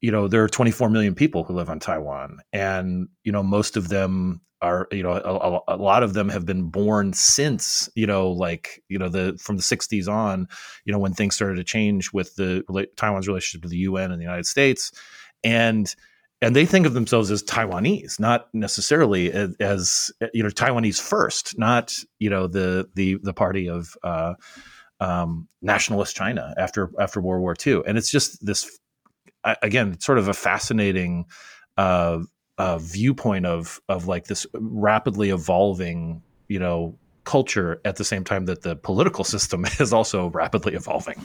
you 0.00 0.10
know 0.10 0.28
there 0.28 0.42
are 0.42 0.48
24 0.48 0.90
million 0.90 1.14
people 1.14 1.44
who 1.44 1.54
live 1.54 1.70
on 1.70 1.78
Taiwan 1.78 2.38
and 2.52 3.08
you 3.22 3.32
know 3.32 3.42
most 3.42 3.76
of 3.76 3.88
them 3.88 4.40
are 4.62 4.88
you 4.90 5.02
know 5.02 5.12
a, 5.12 5.74
a, 5.74 5.76
lot 5.76 6.02
of 6.02 6.14
them 6.14 6.28
have 6.28 6.46
been 6.46 6.70
born 6.70 7.12
since 7.12 7.88
you 7.94 8.06
know 8.06 8.30
like 8.30 8.82
you 8.88 8.98
know 8.98 9.08
the 9.08 9.38
from 9.40 9.56
the 9.56 9.62
60s 9.62 10.08
on 10.08 10.48
you 10.84 10.92
know 10.92 10.98
when 10.98 11.12
things 11.12 11.34
started 11.34 11.56
to 11.56 11.64
change 11.64 12.12
with 12.12 12.34
the 12.36 12.64
Taiwan's 12.96 13.28
relationship 13.28 13.62
to 13.62 13.68
the 13.68 13.78
UN 13.78 14.10
and 14.10 14.20
the 14.20 14.24
United 14.24 14.46
States. 14.46 14.90
And 15.42 15.94
and 16.42 16.54
they 16.54 16.66
think 16.66 16.86
of 16.86 16.94
themselves 16.94 17.30
as 17.30 17.42
Taiwanese, 17.42 18.20
not 18.20 18.48
necessarily 18.52 19.32
as, 19.32 19.54
as, 19.60 20.10
you 20.32 20.42
know 20.42 20.50
Taiwanese 20.50 21.00
first, 21.00 21.58
not 21.58 21.94
you 22.18 22.30
know 22.30 22.46
the 22.46 22.88
the 22.94 23.18
the 23.22 23.32
party 23.32 23.68
of 23.68 23.96
uh, 24.02 24.34
um, 25.00 25.48
nationalist 25.62 26.14
China 26.16 26.54
after 26.58 26.90
after 26.98 27.20
World 27.20 27.42
War 27.42 27.54
II, 27.66 27.82
and 27.86 27.96
it's 27.96 28.10
just 28.10 28.44
this 28.44 28.78
again, 29.62 29.98
sort 30.00 30.18
of 30.18 30.28
a 30.28 30.34
fascinating 30.34 31.26
uh, 31.76 32.20
uh, 32.58 32.78
viewpoint 32.78 33.46
of 33.46 33.80
of 33.88 34.06
like 34.06 34.24
this 34.24 34.46
rapidly 34.54 35.30
evolving, 35.30 36.22
you 36.48 36.58
know, 36.58 36.98
culture 37.24 37.80
at 37.84 37.96
the 37.96 38.04
same 38.04 38.24
time 38.24 38.46
that 38.46 38.62
the 38.62 38.76
political 38.76 39.24
system 39.24 39.64
is 39.80 39.92
also 39.92 40.28
rapidly 40.30 40.74
evolving. 40.74 41.20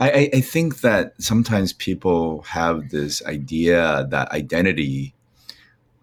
I, 0.00 0.30
I 0.32 0.40
think 0.40 0.80
that 0.82 1.14
sometimes 1.20 1.72
people 1.72 2.42
have 2.42 2.90
this 2.90 3.24
idea 3.26 4.06
that 4.10 4.30
identity, 4.30 5.14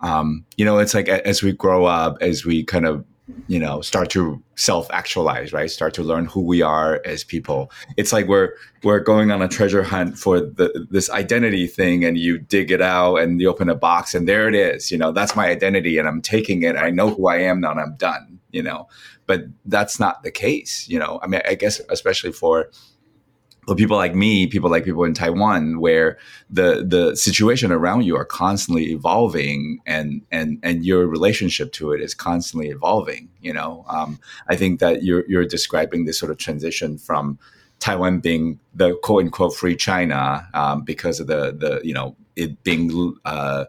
um, 0.02 0.46
you 0.58 0.66
know, 0.66 0.80
it's 0.80 0.94
like 0.94 1.08
as 1.08 1.42
we 1.42 1.54
grow 1.54 1.86
up, 1.86 2.18
as 2.20 2.46
we 2.46 2.64
kind 2.64 2.86
of, 2.86 3.06
you 3.48 3.58
know, 3.58 3.82
start 3.82 4.10
to 4.12 4.44
self 4.56 4.92
actualize, 4.92 5.54
right? 5.54 5.72
Start 5.72 5.94
to 5.96 6.04
learn 6.04 6.26
who 6.26 6.42
we 6.42 6.62
are 6.62 7.02
as 7.06 7.24
people. 7.24 7.72
It's 7.96 8.12
like 8.12 8.28
we're 8.28 8.52
we're 8.84 9.00
going 9.00 9.32
on 9.32 9.42
a 9.42 9.48
treasure 9.48 9.82
hunt 9.82 10.18
for 10.18 10.42
the 10.42 10.88
this 10.92 11.10
identity 11.10 11.66
thing, 11.66 12.04
and 12.04 12.18
you 12.18 12.38
dig 12.38 12.72
it 12.72 12.82
out, 12.82 13.16
and 13.16 13.40
you 13.42 13.50
open 13.50 13.70
a 13.70 13.76
box, 13.76 14.14
and 14.14 14.28
there 14.28 14.48
it 14.48 14.56
is. 14.56 14.92
You 14.92 14.98
know, 14.98 15.12
that's 15.12 15.36
my 15.36 15.48
identity, 15.48 15.98
and 15.98 16.08
I'm 16.08 16.22
taking 16.22 16.64
it. 16.64 16.76
I 16.76 16.90
know 16.92 17.10
who 17.10 17.28
I 17.28 17.38
am 17.38 17.62
now, 17.62 17.72
and 17.72 17.80
I'm 17.80 17.96
done. 17.96 18.40
You 18.52 18.62
know, 18.62 18.88
but 19.26 19.46
that's 19.66 20.00
not 20.00 20.22
the 20.22 20.32
case. 20.32 20.88
You 20.88 21.00
know, 21.00 21.20
I 21.24 21.28
mean, 21.28 21.42
I 21.48 21.56
guess 21.56 21.80
especially 21.90 22.34
for 22.34 22.70
but 23.66 23.78
people 23.78 23.98
like 23.98 24.16
me, 24.16 24.48
people 24.48 24.70
like 24.70 24.86
people 24.86 25.04
in 25.04 25.14
Taiwan, 25.14 25.80
where 25.80 26.18
the 26.50 26.86
the 26.88 27.16
situation 27.16 27.72
around 27.72 28.04
you 28.04 28.16
are 28.16 28.26
constantly 28.26 28.92
evolving, 28.92 29.80
and 29.86 30.22
and 30.32 30.60
and 30.64 30.86
your 30.86 31.08
relationship 31.08 31.72
to 31.74 31.92
it 31.92 32.02
is 32.02 32.14
constantly 32.14 32.70
evolving. 32.70 33.30
You 33.42 33.54
know, 33.54 33.86
um, 33.88 34.20
I 34.48 34.56
think 34.56 34.80
that 34.80 35.04
you're 35.04 35.26
you're 35.28 35.46
describing 35.46 36.06
this 36.06 36.20
sort 36.20 36.32
of 36.32 36.38
transition 36.38 36.98
from 36.98 37.40
Taiwan 37.80 38.20
being 38.20 38.60
the 38.74 38.96
quote 39.04 39.24
unquote 39.24 39.56
free 39.56 39.76
China 39.76 40.48
um, 40.54 40.84
because 40.84 41.20
of 41.20 41.28
the 41.28 41.56
the 41.58 41.82
you 41.84 41.94
know 41.94 42.16
it 42.36 42.64
being 42.64 43.16
uh, 43.26 43.66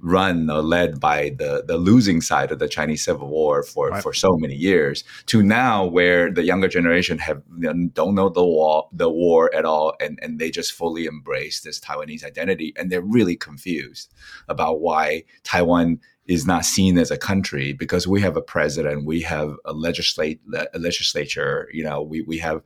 run 0.00 0.50
or 0.50 0.62
led 0.62 1.00
by 1.00 1.30
the 1.38 1.64
the 1.66 1.76
losing 1.76 2.20
side 2.20 2.50
of 2.50 2.58
the 2.58 2.68
Chinese 2.68 3.04
Civil 3.04 3.28
War 3.28 3.62
for 3.62 3.90
right. 3.90 4.02
for 4.02 4.12
so 4.12 4.36
many 4.38 4.54
years 4.54 5.04
to 5.26 5.42
now 5.42 5.84
where 5.84 6.30
the 6.30 6.42
younger 6.42 6.68
generation 6.68 7.18
have 7.18 7.42
you 7.58 7.72
know, 7.72 7.88
don't 7.92 8.14
know 8.14 8.28
the 8.28 8.44
war 8.44 8.88
the 8.92 9.10
war 9.10 9.54
at 9.54 9.64
all 9.64 9.94
and 10.00 10.18
and 10.22 10.38
they 10.38 10.50
just 10.50 10.72
fully 10.72 11.06
embrace 11.06 11.60
this 11.60 11.78
Taiwanese 11.78 12.24
identity 12.24 12.72
and 12.76 12.90
they're 12.90 13.02
really 13.02 13.36
confused 13.36 14.12
about 14.48 14.80
why 14.80 15.24
Taiwan 15.44 16.00
is 16.26 16.46
not 16.46 16.64
seen 16.64 16.96
as 16.96 17.10
a 17.10 17.18
country 17.18 17.72
because 17.72 18.06
we 18.06 18.20
have 18.20 18.36
a 18.36 18.42
president 18.42 19.04
we 19.04 19.20
have 19.20 19.54
a 19.64 19.72
legislate 19.72 20.40
a 20.72 20.78
legislature 20.78 21.68
you 21.72 21.82
know 21.82 22.00
we 22.00 22.22
we 22.22 22.38
have 22.38 22.62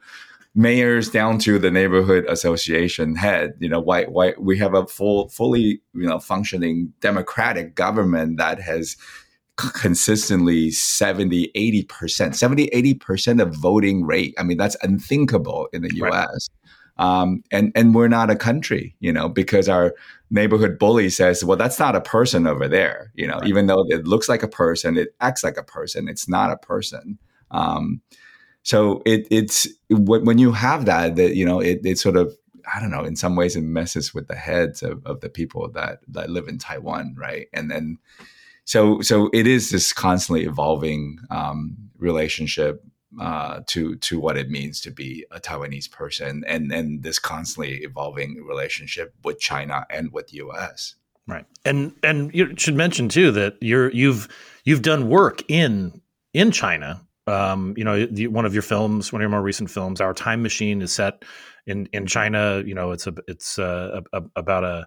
mayors 0.54 1.10
down 1.10 1.38
to 1.38 1.58
the 1.58 1.70
neighborhood 1.70 2.24
association 2.28 3.16
head 3.16 3.54
you 3.58 3.68
know 3.68 3.80
why 3.80 4.04
why 4.04 4.32
we 4.38 4.56
have 4.56 4.74
a 4.74 4.86
full 4.86 5.28
fully 5.28 5.80
you 5.94 6.06
know 6.06 6.18
functioning 6.18 6.92
democratic 7.00 7.74
government 7.74 8.38
that 8.38 8.60
has 8.60 8.96
consistently 9.56 10.70
70 10.70 11.50
80% 11.56 12.34
70 12.34 12.70
80% 12.70 13.42
of 13.42 13.54
voting 13.56 14.04
rate 14.04 14.34
i 14.38 14.42
mean 14.42 14.56
that's 14.56 14.76
unthinkable 14.82 15.68
in 15.72 15.82
the 15.82 15.88
us 15.88 16.48
right. 16.98 17.04
um, 17.04 17.42
and 17.50 17.72
and 17.74 17.94
we're 17.94 18.08
not 18.08 18.30
a 18.30 18.36
country 18.36 18.94
you 19.00 19.12
know 19.12 19.28
because 19.28 19.68
our 19.68 19.92
neighborhood 20.30 20.78
bully 20.78 21.10
says 21.10 21.44
well 21.44 21.56
that's 21.56 21.78
not 21.80 21.96
a 21.96 22.00
person 22.00 22.46
over 22.46 22.68
there 22.68 23.10
you 23.14 23.26
know 23.26 23.38
right. 23.38 23.48
even 23.48 23.66
though 23.66 23.84
it 23.88 24.06
looks 24.06 24.28
like 24.28 24.42
a 24.42 24.48
person 24.48 24.96
it 24.96 25.14
acts 25.20 25.42
like 25.42 25.56
a 25.56 25.64
person 25.64 26.08
it's 26.08 26.28
not 26.28 26.52
a 26.52 26.56
person 26.56 27.18
um, 27.50 28.00
so 28.64 29.02
it, 29.04 29.28
it's 29.30 29.68
when 29.90 30.38
you 30.38 30.50
have 30.50 30.86
that 30.86 31.16
that 31.16 31.36
you 31.36 31.44
know 31.44 31.60
it, 31.60 31.80
it 31.84 31.98
sort 31.98 32.16
of 32.16 32.36
I 32.74 32.80
don't 32.80 32.90
know 32.90 33.04
in 33.04 33.14
some 33.14 33.36
ways 33.36 33.54
it 33.54 33.60
messes 33.60 34.12
with 34.12 34.26
the 34.26 34.34
heads 34.34 34.82
of, 34.82 35.06
of 35.06 35.20
the 35.20 35.28
people 35.28 35.68
that 35.72 36.00
that 36.08 36.30
live 36.30 36.48
in 36.48 36.58
Taiwan 36.58 37.14
right 37.16 37.46
and 37.52 37.70
then 37.70 37.98
so 38.64 39.00
so 39.02 39.30
it 39.32 39.46
is 39.46 39.70
this 39.70 39.92
constantly 39.92 40.44
evolving 40.46 41.18
um, 41.30 41.76
relationship 41.98 42.82
uh, 43.20 43.60
to 43.66 43.96
to 43.96 44.18
what 44.18 44.36
it 44.36 44.50
means 44.50 44.80
to 44.80 44.90
be 44.90 45.26
a 45.30 45.38
Taiwanese 45.38 45.90
person 45.90 46.42
and 46.46 46.72
and 46.72 47.02
this 47.02 47.18
constantly 47.18 47.84
evolving 47.84 48.42
relationship 48.48 49.14
with 49.22 49.38
China 49.38 49.86
and 49.90 50.10
with 50.10 50.28
the 50.28 50.38
U.S. 50.38 50.96
Right, 51.26 51.44
and 51.64 51.94
and 52.02 52.34
you 52.34 52.54
should 52.56 52.74
mention 52.74 53.08
too 53.08 53.30
that 53.32 53.56
you're 53.60 53.90
you've 53.92 54.28
you've 54.64 54.82
done 54.82 55.08
work 55.08 55.42
in 55.48 56.00
in 56.32 56.50
China 56.50 57.03
um, 57.26 57.74
you 57.76 57.84
know, 57.84 58.06
the, 58.06 58.26
one 58.28 58.44
of 58.44 58.52
your 58.52 58.62
films, 58.62 59.12
one 59.12 59.20
of 59.20 59.24
your 59.24 59.30
more 59.30 59.42
recent 59.42 59.70
films, 59.70 60.00
Our 60.00 60.14
Time 60.14 60.42
Machine, 60.42 60.82
is 60.82 60.92
set 60.92 61.24
in 61.66 61.88
in 61.92 62.06
China. 62.06 62.62
You 62.64 62.74
know, 62.74 62.92
it's 62.92 63.06
a 63.06 63.14
it's 63.26 63.58
uh, 63.58 64.02
a, 64.12 64.18
a, 64.18 64.24
about 64.36 64.64
a 64.64 64.86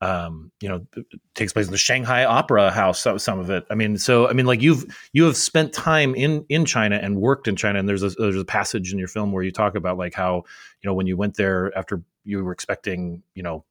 um, 0.00 0.50
you 0.60 0.68
know, 0.68 0.86
takes 1.34 1.52
place 1.52 1.66
in 1.66 1.72
the 1.72 1.78
Shanghai 1.78 2.24
Opera 2.24 2.70
House. 2.70 3.06
Some 3.16 3.38
of 3.38 3.48
it. 3.50 3.64
I 3.70 3.74
mean, 3.74 3.96
so 3.96 4.28
I 4.28 4.32
mean, 4.32 4.46
like 4.46 4.60
you've 4.60 4.84
you 5.12 5.24
have 5.24 5.36
spent 5.36 5.72
time 5.72 6.14
in 6.14 6.44
in 6.48 6.64
China 6.64 6.96
and 6.96 7.16
worked 7.20 7.48
in 7.48 7.56
China, 7.56 7.78
and 7.78 7.88
there's 7.88 8.02
a 8.02 8.10
there's 8.10 8.36
a 8.36 8.44
passage 8.44 8.92
in 8.92 8.98
your 8.98 9.08
film 9.08 9.32
where 9.32 9.42
you 9.42 9.52
talk 9.52 9.74
about 9.74 9.96
like 9.96 10.14
how 10.14 10.44
you 10.82 10.88
know 10.88 10.94
when 10.94 11.06
you 11.06 11.16
went 11.16 11.36
there 11.36 11.76
after 11.76 12.02
you 12.24 12.42
were 12.44 12.52
expecting 12.52 13.22
you 13.34 13.42
know 13.42 13.64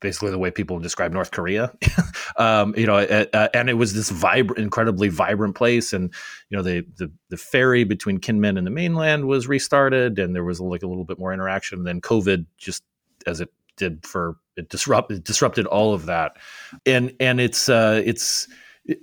basically 0.00 0.30
the 0.30 0.38
way 0.38 0.50
people 0.50 0.78
describe 0.78 1.12
North 1.12 1.30
Korea. 1.30 1.72
um, 2.36 2.74
you 2.76 2.86
know, 2.86 2.96
uh, 2.96 3.48
and 3.54 3.70
it 3.70 3.74
was 3.74 3.94
this 3.94 4.10
vibrant, 4.10 4.58
incredibly 4.58 5.08
vibrant 5.08 5.54
place. 5.54 5.92
And 5.92 6.12
you 6.48 6.56
know, 6.56 6.62
the, 6.62 6.86
the 6.96 7.10
the 7.28 7.36
ferry 7.36 7.84
between 7.84 8.18
Kinmen 8.18 8.58
and 8.58 8.66
the 8.66 8.70
mainland 8.70 9.26
was 9.26 9.46
restarted, 9.46 10.18
and 10.18 10.34
there 10.34 10.44
was 10.44 10.60
like 10.60 10.82
a 10.82 10.86
little 10.86 11.04
bit 11.04 11.18
more 11.18 11.32
interaction. 11.32 11.78
And 11.78 11.86
then 11.86 12.00
COVID, 12.00 12.46
just 12.58 12.82
as 13.26 13.40
it 13.40 13.50
did 13.76 14.04
for 14.06 14.36
it 14.56 14.68
disrupt 14.68 15.24
disrupted 15.24 15.66
all 15.66 15.94
of 15.94 16.06
that. 16.06 16.36
And 16.86 17.14
and 17.20 17.40
it's 17.40 17.68
uh, 17.68 18.02
it's 18.04 18.48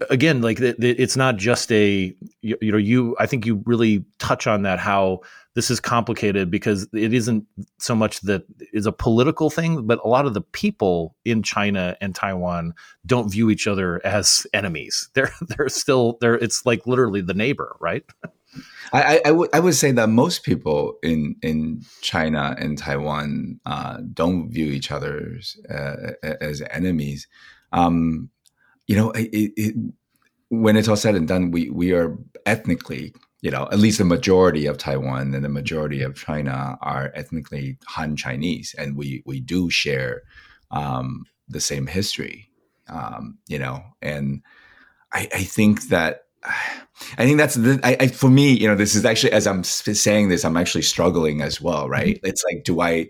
again 0.10 0.42
like 0.42 0.60
it's 0.60 1.18
not 1.18 1.38
just 1.38 1.72
a 1.72 2.16
you, 2.42 2.58
you 2.62 2.72
know 2.72 2.77
you 2.77 3.16
I 3.20 3.25
think 3.25 3.46
you 3.46 3.63
really 3.66 4.06
touch 4.20 4.48
on 4.48 4.63
that 4.63 4.80
how 4.80 5.22
this 5.58 5.72
is 5.72 5.80
complicated 5.80 6.52
because 6.52 6.88
it 6.94 7.16
isn't 7.16 7.44
so 7.80 7.96
much 7.96 8.22
that 8.22 8.44
is 8.74 8.86
a 8.86 8.92
political 8.92 9.50
thing, 9.50 9.88
but 9.88 10.00
a 10.06 10.08
lot 10.08 10.28
of 10.28 10.36
the 10.36 10.42
people 10.42 11.16
in 11.26 11.42
China 11.42 11.98
and 12.00 12.14
Taiwan 12.14 12.76
don't 13.08 13.32
view 13.32 13.50
each 13.50 13.66
other 13.66 14.00
as 14.06 14.46
enemies. 14.54 15.10
They're 15.16 15.32
they're 15.42 15.70
still 15.70 16.20
they're 16.22 16.36
it's 16.36 16.64
like 16.64 16.86
literally 16.86 17.22
the 17.22 17.34
neighbor, 17.34 17.76
right? 17.80 18.04
I, 18.94 19.20
I, 19.26 19.32
would 19.32 19.50
I 19.52 19.60
would 19.60 19.74
say 19.74 19.92
that 19.94 20.10
most 20.10 20.44
people 20.44 21.00
in 21.02 21.36
in 21.42 21.82
China 22.04 22.56
and 22.60 22.78
Taiwan 22.78 23.60
uh, 23.66 23.98
don't 24.14 24.52
view 24.52 24.68
each 24.68 24.92
other 24.92 25.40
uh, 25.72 26.12
as 26.40 26.62
enemies. 26.70 27.28
Um, 27.72 28.30
you 28.86 28.96
know, 28.96 29.10
it, 29.10 29.54
it, 29.58 29.76
when 30.50 30.78
it's 30.78 30.88
all 30.88 30.96
said 30.96 31.16
and 31.16 31.28
done, 31.28 31.50
we 31.50 31.72
we 31.72 31.94
are 31.94 32.16
ethnically 32.46 33.16
you 33.41 33.51
know, 33.51 33.67
at 33.72 33.79
least 33.79 34.00
the 34.00 34.06
majority 34.06 34.65
of 34.65 34.77
Taiwan 34.77 35.34
and 35.36 35.46
the 35.46 35.50
majority 35.50 36.01
of 36.01 36.15
China 36.15 36.77
are 36.82 37.12
ethnically 37.13 37.77
Han 37.88 38.15
Chinese, 38.15 38.74
and 38.77 38.98
we 38.98 39.22
we 39.25 39.39
do 39.39 39.70
share 39.70 40.24
um, 40.72 41.25
the 41.48 41.60
same 41.60 41.88
history, 41.88 42.50
um, 42.89 43.38
you 43.48 43.60
know, 43.60 43.84
and 44.01 44.41
I, 45.13 45.29
I 45.34 45.44
think 45.44 45.89
that 45.89 46.24
I 46.44 47.25
think 47.25 47.38
that's 47.38 47.56
the, 47.56 47.79
I, 47.84 47.98
I, 48.00 48.08
for 48.08 48.29
me, 48.29 48.53
you 48.53 48.67
know, 48.67 48.75
this 48.75 48.96
is 48.96 49.06
actually 49.06 49.34
as 49.34 49.46
I'm 49.46 49.63
saying 49.63 50.29
this, 50.29 50.44
I'm 50.44 50.58
actually 50.58 50.82
struggling 50.82 51.41
as 51.41 51.62
well, 51.62 51.88
right? 51.88 52.15
Mm-hmm. 52.15 52.25
It's 52.25 52.44
like, 52.44 52.63
do 52.63 52.82
I 52.82 53.10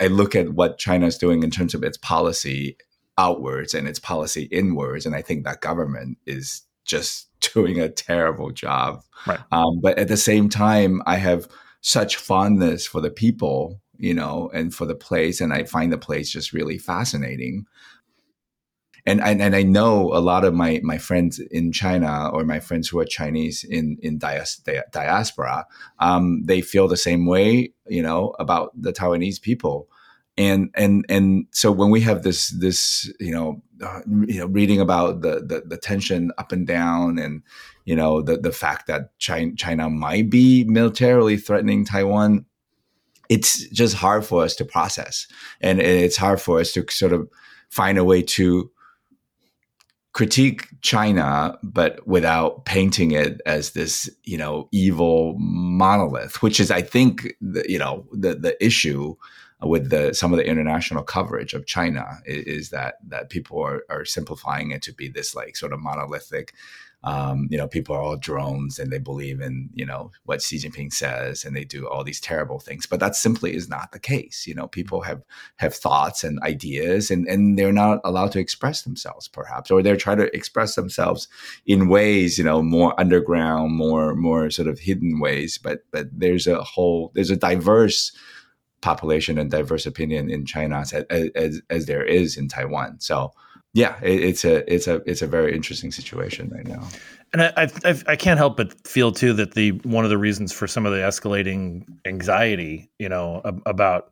I 0.00 0.06
look 0.06 0.36
at 0.36 0.50
what 0.50 0.78
China 0.78 1.06
is 1.06 1.18
doing 1.18 1.42
in 1.42 1.50
terms 1.50 1.74
of 1.74 1.82
its 1.82 1.96
policy 1.98 2.76
outwards 3.18 3.74
and 3.74 3.88
its 3.88 3.98
policy 3.98 4.44
inwards, 4.44 5.06
and 5.06 5.16
I 5.16 5.22
think 5.22 5.44
that 5.44 5.60
government 5.60 6.18
is 6.26 6.62
just 6.90 7.28
doing 7.54 7.80
a 7.80 7.88
terrible 7.88 8.50
job. 8.50 9.02
Right. 9.26 9.40
Um, 9.52 9.80
but 9.80 9.98
at 9.98 10.08
the 10.08 10.16
same 10.16 10.48
time, 10.48 11.02
I 11.06 11.16
have 11.16 11.48
such 11.80 12.16
fondness 12.16 12.86
for 12.86 13.00
the 13.00 13.10
people, 13.10 13.80
you 13.96 14.12
know, 14.12 14.50
and 14.52 14.74
for 14.74 14.84
the 14.84 14.94
place, 14.94 15.40
and 15.40 15.52
I 15.52 15.64
find 15.64 15.92
the 15.92 15.98
place 15.98 16.30
just 16.30 16.52
really 16.52 16.78
fascinating. 16.78 17.64
And, 19.06 19.22
and 19.22 19.40
and 19.40 19.56
I 19.56 19.62
know 19.62 20.12
a 20.12 20.20
lot 20.20 20.44
of 20.44 20.52
my 20.52 20.80
my 20.82 20.98
friends 20.98 21.38
in 21.38 21.72
China 21.72 22.28
or 22.34 22.44
my 22.44 22.60
friends 22.60 22.88
who 22.88 22.98
are 22.98 23.06
Chinese 23.06 23.64
in 23.64 23.96
in 24.02 24.18
dias, 24.18 24.62
diaspora, 24.92 25.66
um, 26.00 26.42
they 26.44 26.60
feel 26.60 26.86
the 26.86 26.98
same 26.98 27.24
way, 27.24 27.72
you 27.88 28.02
know, 28.02 28.34
about 28.38 28.72
the 28.74 28.92
Taiwanese 28.92 29.40
people 29.40 29.88
and 30.36 30.70
and 30.74 31.04
and 31.08 31.46
so 31.50 31.72
when 31.72 31.90
we 31.90 32.00
have 32.00 32.22
this 32.22 32.48
this 32.50 33.12
you 33.20 33.32
know 33.32 33.62
uh, 33.82 34.00
you 34.26 34.38
know 34.38 34.46
reading 34.46 34.80
about 34.80 35.22
the, 35.22 35.40
the, 35.40 35.62
the 35.66 35.76
tension 35.76 36.32
up 36.38 36.52
and 36.52 36.66
down 36.66 37.18
and 37.18 37.42
you 37.84 37.96
know 37.96 38.22
the 38.22 38.36
the 38.36 38.52
fact 38.52 38.86
that 38.86 39.16
China 39.18 39.54
China 39.56 39.90
might 39.90 40.30
be 40.30 40.64
militarily 40.64 41.36
threatening 41.36 41.84
Taiwan 41.84 42.46
it's 43.30 43.68
just 43.68 43.94
hard 43.94 44.26
for 44.26 44.42
us 44.42 44.56
to 44.56 44.64
process. 44.64 45.26
And 45.60 45.80
it's 45.80 46.16
hard 46.16 46.40
for 46.40 46.58
us 46.58 46.72
to 46.72 46.84
sort 46.90 47.12
of 47.12 47.30
find 47.70 47.96
a 47.96 48.04
way 48.04 48.22
to 48.22 48.70
critique 50.12 50.66
China, 50.82 51.56
but 51.62 52.04
without 52.08 52.64
painting 52.64 53.12
it 53.12 53.40
as 53.46 53.70
this, 53.70 54.10
you 54.24 54.36
know, 54.36 54.68
evil 54.72 55.36
monolith, 55.38 56.42
which 56.42 56.58
is, 56.58 56.72
I 56.72 56.82
think, 56.82 57.32
the, 57.40 57.64
you 57.68 57.78
know, 57.78 58.04
the 58.12 58.34
the 58.34 58.62
issue 58.62 59.14
with 59.62 59.90
the 59.90 60.14
some 60.14 60.32
of 60.32 60.38
the 60.38 60.46
international 60.46 61.02
coverage 61.02 61.52
of 61.52 61.66
China 61.66 62.18
is, 62.24 62.44
is, 62.44 62.70
that 62.70 62.94
that 63.06 63.30
people 63.30 63.60
are, 63.60 63.82
are 63.90 64.04
simplifying 64.04 64.70
it 64.70 64.82
to 64.82 64.92
be 64.92 65.08
this 65.08 65.34
like 65.34 65.56
sort 65.56 65.72
of 65.72 65.80
monolithic. 65.80 66.54
Um, 67.02 67.48
you 67.50 67.56
know, 67.56 67.66
people 67.66 67.96
are 67.96 68.02
all 68.02 68.18
drones 68.18 68.78
and 68.78 68.92
they 68.92 68.98
believe 68.98 69.40
in 69.40 69.70
you 69.72 69.86
know 69.86 70.10
what 70.24 70.42
Xi 70.42 70.58
Jinping 70.58 70.92
says 70.92 71.44
and 71.44 71.56
they 71.56 71.64
do 71.64 71.88
all 71.88 72.04
these 72.04 72.20
terrible 72.20 72.58
things. 72.58 72.86
But 72.86 73.00
that 73.00 73.16
simply 73.16 73.54
is 73.54 73.68
not 73.68 73.92
the 73.92 73.98
case. 73.98 74.46
You 74.46 74.54
know, 74.54 74.66
people 74.66 75.02
have 75.02 75.22
have 75.56 75.74
thoughts 75.74 76.24
and 76.24 76.40
ideas 76.40 77.10
and 77.10 77.26
and 77.26 77.58
they're 77.58 77.72
not 77.72 78.00
allowed 78.04 78.32
to 78.32 78.38
express 78.38 78.82
themselves, 78.82 79.28
perhaps, 79.28 79.70
or 79.70 79.82
they're 79.82 79.96
trying 79.96 80.18
to 80.18 80.34
express 80.34 80.74
themselves 80.74 81.28
in 81.66 81.88
ways 81.88 82.38
you 82.38 82.44
know 82.44 82.62
more 82.62 82.98
underground, 82.98 83.72
more 83.72 84.14
more 84.14 84.50
sort 84.50 84.68
of 84.68 84.78
hidden 84.78 85.20
ways. 85.20 85.58
But 85.58 85.84
but 85.90 86.08
there's 86.12 86.46
a 86.46 86.62
whole 86.62 87.12
there's 87.14 87.30
a 87.30 87.36
diverse 87.36 88.12
population 88.82 89.38
and 89.38 89.50
diverse 89.50 89.86
opinion 89.86 90.30
in 90.30 90.46
China 90.46 90.78
as, 90.80 90.92
as, 90.92 91.60
as 91.68 91.86
there 91.86 92.04
is 92.04 92.36
in 92.36 92.48
Taiwan. 92.48 92.98
So 93.00 93.32
yeah, 93.72 93.98
it, 94.02 94.22
it's 94.24 94.44
a 94.44 94.72
it's 94.72 94.88
a 94.88 94.96
it's 95.06 95.22
a 95.22 95.26
very 95.26 95.54
interesting 95.54 95.92
situation 95.92 96.50
right 96.50 96.66
now. 96.66 96.88
And 97.32 97.42
I, 97.42 97.68
I, 97.84 98.02
I 98.08 98.16
can't 98.16 98.38
help 98.38 98.56
but 98.56 98.86
feel 98.86 99.12
too 99.12 99.32
that 99.34 99.54
the 99.54 99.70
one 99.84 100.04
of 100.04 100.10
the 100.10 100.18
reasons 100.18 100.52
for 100.52 100.66
some 100.66 100.86
of 100.86 100.92
the 100.92 100.98
escalating 100.98 101.84
anxiety, 102.04 102.90
you 102.98 103.08
know, 103.08 103.42
about 103.66 104.10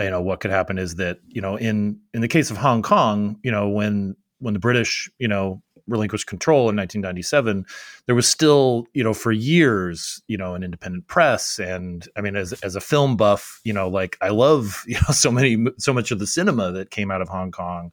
you 0.00 0.10
know 0.10 0.20
what 0.20 0.40
could 0.40 0.50
happen 0.50 0.78
is 0.78 0.96
that 0.96 1.18
you 1.28 1.40
know 1.40 1.56
in 1.56 2.00
in 2.12 2.20
the 2.22 2.28
case 2.28 2.50
of 2.50 2.56
Hong 2.56 2.82
Kong, 2.82 3.38
you 3.44 3.52
know 3.52 3.68
when 3.68 4.16
when 4.40 4.54
the 4.54 4.60
British 4.60 5.08
you 5.18 5.28
know 5.28 5.62
relinquished 5.88 6.26
control 6.26 6.68
in 6.68 6.76
1997, 6.76 7.66
there 8.06 8.14
was 8.14 8.28
still, 8.28 8.86
you 8.94 9.02
know, 9.02 9.14
for 9.14 9.32
years, 9.32 10.22
you 10.28 10.36
know, 10.36 10.54
an 10.54 10.62
independent 10.62 11.06
press. 11.08 11.58
And 11.58 12.06
I 12.16 12.20
mean, 12.20 12.36
as, 12.36 12.52
as 12.54 12.76
a 12.76 12.80
film 12.80 13.16
buff, 13.16 13.60
you 13.64 13.72
know, 13.72 13.88
like 13.88 14.16
I 14.20 14.28
love, 14.28 14.84
you 14.86 14.94
know, 14.94 15.12
so 15.12 15.30
many, 15.30 15.66
so 15.78 15.92
much 15.92 16.10
of 16.10 16.18
the 16.18 16.26
cinema 16.26 16.72
that 16.72 16.90
came 16.90 17.10
out 17.10 17.22
of 17.22 17.28
Hong 17.28 17.50
Kong. 17.50 17.92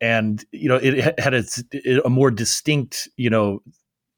And, 0.00 0.44
you 0.52 0.68
know, 0.68 0.76
it 0.76 1.18
had 1.18 1.34
its, 1.34 1.62
a 2.04 2.08
more 2.08 2.30
distinct, 2.30 3.08
you 3.16 3.28
know, 3.28 3.62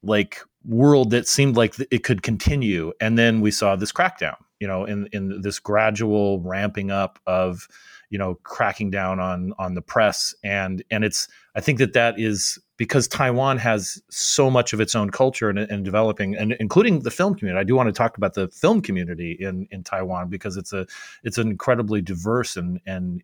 like 0.05 0.41
world 0.65 1.11
that 1.11 1.27
seemed 1.27 1.57
like 1.57 1.75
it 1.91 2.05
could 2.05 2.23
continue. 2.23 2.93
And 3.01 3.19
then 3.19 3.41
we 3.41 3.51
saw 3.51 3.75
this 3.75 3.91
crackdown, 3.91 4.37
you 4.61 4.69
know, 4.69 4.85
in, 4.85 5.09
in 5.13 5.41
this 5.41 5.59
gradual 5.59 6.41
ramping 6.41 6.93
up 6.93 7.19
of, 7.27 7.67
you 8.13 8.19
know, 8.19 8.35
cracking 8.43 8.91
down 8.91 9.19
on, 9.19 9.55
on 9.59 9.73
the 9.73 9.81
press. 9.81 10.35
And, 10.45 10.85
and 10.91 11.03
it's, 11.03 11.29
I 11.55 11.61
think 11.61 11.79
that 11.79 11.95
that 11.95 12.21
is 12.21 12.59
because 12.77 13.09
Taiwan 13.09 13.57
has 13.57 14.03
so 14.11 14.51
much 14.51 14.75
of 14.75 14.83
its 14.83 14.95
own 14.95 15.09
culture 15.09 15.49
and, 15.49 15.59
and, 15.59 15.83
developing, 15.83 16.37
and 16.37 16.53
including 16.61 17.01
the 17.01 17.11
film 17.11 17.35
community. 17.35 17.59
I 17.59 17.65
do 17.65 17.75
want 17.75 17.87
to 17.87 17.93
talk 17.93 18.19
about 18.19 18.35
the 18.35 18.49
film 18.49 18.83
community 18.83 19.33
in 19.41 19.67
in 19.71 19.83
Taiwan 19.83 20.29
because 20.29 20.59
it's 20.59 20.75
a 20.75 20.87
it's 21.23 21.39
an 21.39 21.49
incredibly 21.49 22.03
diverse 22.03 22.57
and 22.57 22.81
and 22.85 23.23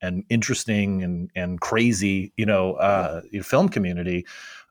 and 0.00 0.24
interesting 0.30 1.02
and 1.02 1.30
and 1.34 1.60
crazy 1.60 2.32
you 2.36 2.46
know 2.46 2.74
uh, 2.74 3.20
film 3.42 3.68
community. 3.68 4.24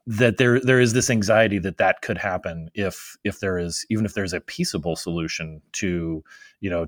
That 0.08 0.38
there 0.38 0.60
there 0.60 0.80
is 0.80 0.94
this 0.94 1.12
anxiety 1.12 1.60
that 1.60 1.78
that 1.78 2.02
could 2.02 2.18
happen 2.18 2.72
if 2.74 3.18
if 3.24 3.42
there 3.42 3.60
is 3.60 3.86
even 3.90 4.06
if 4.06 4.14
there's 4.14 4.34
a 4.34 4.42
peaceable 4.42 4.96
solution 4.96 5.62
to 5.74 6.24
you 6.62 6.70
know 6.70 6.88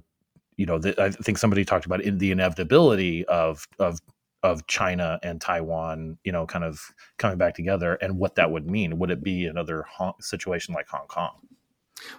you 0.58 0.66
know 0.66 0.78
the, 0.78 1.02
I 1.02 1.10
think 1.10 1.38
somebody 1.38 1.66
talked 1.66 1.86
about 1.86 2.02
in 2.02 2.18
the 2.18 2.32
inevitability 2.32 3.26
of 3.26 3.68
of 3.80 4.00
of 4.44 4.66
China 4.68 5.20
and 5.24 5.40
Taiwan, 5.40 6.18
you 6.24 6.32
know, 6.32 6.46
kind 6.48 6.64
of 6.64 6.92
coming 7.18 7.38
back 7.38 7.54
together 7.54 7.96
and 7.96 8.18
what 8.18 8.36
that 8.36 8.52
would 8.52 8.70
mean. 8.70 8.98
Would 8.98 9.12
it 9.12 9.24
be 9.24 9.46
another 9.46 9.84
Hong- 9.84 10.16
situation 10.20 10.74
like 10.74 10.88
Hong 10.90 11.08
Kong? 11.08 11.36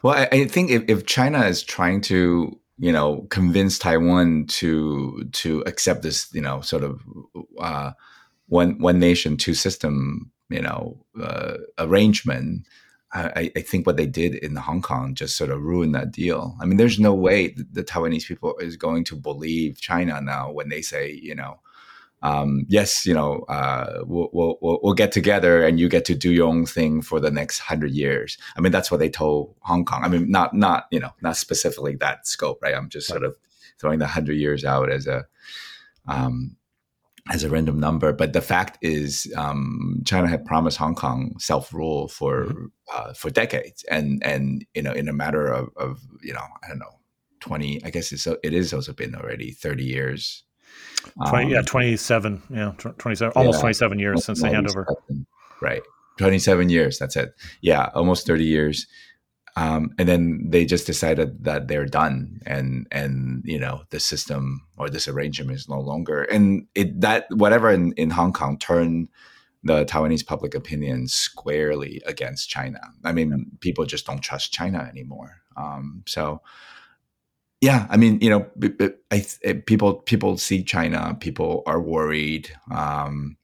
Well, 0.02 0.14
I, 0.14 0.28
I 0.30 0.44
think 0.46 0.70
if, 0.70 0.84
if 0.88 1.06
China 1.06 1.44
is 1.44 1.62
trying 1.62 2.00
to, 2.02 2.58
you 2.78 2.92
know, 2.92 3.26
convince 3.30 3.78
Taiwan 3.78 4.46
to 4.48 5.28
to 5.32 5.60
accept 5.66 6.02
this, 6.02 6.32
you 6.32 6.40
know, 6.40 6.60
sort 6.60 6.84
of 6.84 7.00
uh, 7.58 7.92
one 8.46 8.78
one 8.78 8.98
nation 8.98 9.36
two 9.36 9.54
system, 9.54 10.30
you 10.48 10.62
know, 10.62 11.04
uh, 11.20 11.54
arrangement, 11.78 12.66
I, 13.14 13.52
I, 13.54 13.60
think 13.60 13.86
what 13.86 13.98
they 13.98 14.06
did 14.06 14.36
in 14.36 14.56
Hong 14.56 14.80
Kong 14.80 15.14
just 15.14 15.36
sort 15.36 15.50
of 15.50 15.60
ruined 15.60 15.94
that 15.94 16.12
deal. 16.12 16.56
I 16.60 16.64
mean, 16.64 16.78
there's 16.78 16.98
no 16.98 17.12
way 17.12 17.48
the 17.48 17.84
Taiwanese 17.84 18.26
people 18.26 18.56
is 18.58 18.76
going 18.76 19.04
to 19.04 19.16
believe 19.16 19.80
China 19.80 20.20
now 20.22 20.50
when 20.50 20.70
they 20.70 20.80
say, 20.80 21.12
you 21.12 21.34
know, 21.34 21.60
um, 22.22 22.64
yes, 22.68 23.04
you 23.04 23.12
know, 23.12 23.40
uh, 23.48 24.02
we'll, 24.04 24.30
we'll, 24.32 24.78
we'll 24.82 24.94
get 24.94 25.12
together 25.12 25.62
and 25.62 25.78
you 25.78 25.88
get 25.88 26.04
to 26.06 26.14
do 26.14 26.32
your 26.32 26.48
own 26.48 26.66
thing 26.66 27.02
for 27.02 27.18
the 27.18 27.30
next 27.30 27.58
hundred 27.58 27.90
years. 27.90 28.38
I 28.56 28.60
mean, 28.60 28.72
that's 28.72 28.90
what 28.90 29.00
they 29.00 29.10
told 29.10 29.56
Hong 29.60 29.84
Kong. 29.84 30.04
I 30.04 30.08
mean, 30.08 30.30
not 30.30 30.54
not 30.54 30.86
you 30.90 31.00
know, 31.00 31.10
not 31.20 31.36
specifically 31.36 31.96
that 31.96 32.26
scope, 32.26 32.62
right? 32.62 32.74
I'm 32.74 32.88
just 32.88 33.08
sort 33.08 33.24
of 33.24 33.36
throwing 33.78 33.98
the 33.98 34.06
hundred 34.06 34.34
years 34.34 34.64
out 34.64 34.90
as 34.90 35.08
a 35.08 35.26
um, 36.06 36.56
as 37.30 37.44
a 37.44 37.50
random 37.50 37.78
number. 37.78 38.12
But 38.12 38.32
the 38.32 38.40
fact 38.40 38.78
is, 38.82 39.32
um, 39.36 40.02
China 40.04 40.28
had 40.28 40.44
promised 40.44 40.78
Hong 40.78 40.94
Kong 40.94 41.36
self 41.38 41.72
rule 41.72 42.08
for 42.08 42.46
mm-hmm. 42.46 42.66
uh, 42.92 43.14
for 43.14 43.30
decades, 43.30 43.84
and 43.90 44.22
and 44.24 44.64
you 44.74 44.82
know, 44.82 44.92
in 44.92 45.08
a 45.08 45.12
matter 45.12 45.46
of, 45.46 45.70
of 45.76 46.00
you 46.22 46.32
know, 46.32 46.44
I 46.64 46.68
don't 46.68 46.78
know, 46.78 46.98
twenty. 47.40 47.82
I 47.84 47.90
guess 47.90 48.12
it's 48.12 48.22
so 48.22 48.38
it 48.42 48.54
is 48.54 48.72
also 48.72 48.92
been 48.92 49.14
already 49.14 49.52
thirty 49.52 49.84
years. 49.84 50.44
20, 51.28 51.46
um, 51.46 51.50
yeah, 51.50 51.62
27. 51.62 52.42
Yeah, 52.48 52.72
27, 52.78 53.32
almost 53.36 53.58
yeah, 53.58 53.62
27 53.62 53.98
years 53.98 54.24
since 54.24 54.40
the 54.40 54.48
handover. 54.48 54.86
Right. 55.60 55.82
27 56.18 56.68
years. 56.68 56.98
That's 56.98 57.16
it. 57.16 57.34
Yeah, 57.60 57.90
almost 57.94 58.26
30 58.26 58.44
years. 58.44 58.86
Um, 59.54 59.90
and 59.98 60.08
then 60.08 60.42
they 60.48 60.64
just 60.64 60.86
decided 60.86 61.44
that 61.44 61.68
they're 61.68 61.86
done 61.86 62.40
and 62.46 62.86
and 62.90 63.42
you 63.44 63.58
know 63.58 63.82
the 63.90 64.00
system 64.00 64.66
or 64.78 64.88
this 64.88 65.08
arrangement 65.08 65.56
is 65.58 65.68
no 65.68 65.78
longer. 65.78 66.22
And 66.22 66.66
it 66.74 67.00
that 67.02 67.26
whatever 67.30 67.70
in, 67.70 67.92
in 67.92 68.10
hong 68.10 68.32
kong 68.32 68.58
turned 68.58 69.08
the 69.62 69.84
taiwanese 69.84 70.26
public 70.26 70.54
opinion 70.54 71.06
squarely 71.06 72.00
against 72.06 72.48
china. 72.48 72.80
I 73.04 73.12
mean 73.12 73.50
people 73.60 73.84
just 73.84 74.06
don't 74.06 74.22
trust 74.22 74.52
china 74.52 74.88
anymore. 74.90 75.42
Um, 75.56 76.02
so 76.06 76.40
yeah 77.60 77.86
i 77.90 77.96
mean 77.96 78.18
you 78.20 78.28
know 78.28 78.44
I, 79.12 79.24
I, 79.46 79.52
people 79.66 79.94
people 79.94 80.36
see 80.36 80.64
china 80.64 81.16
people 81.20 81.62
are 81.66 81.80
worried. 81.80 82.50
Um, 82.70 83.36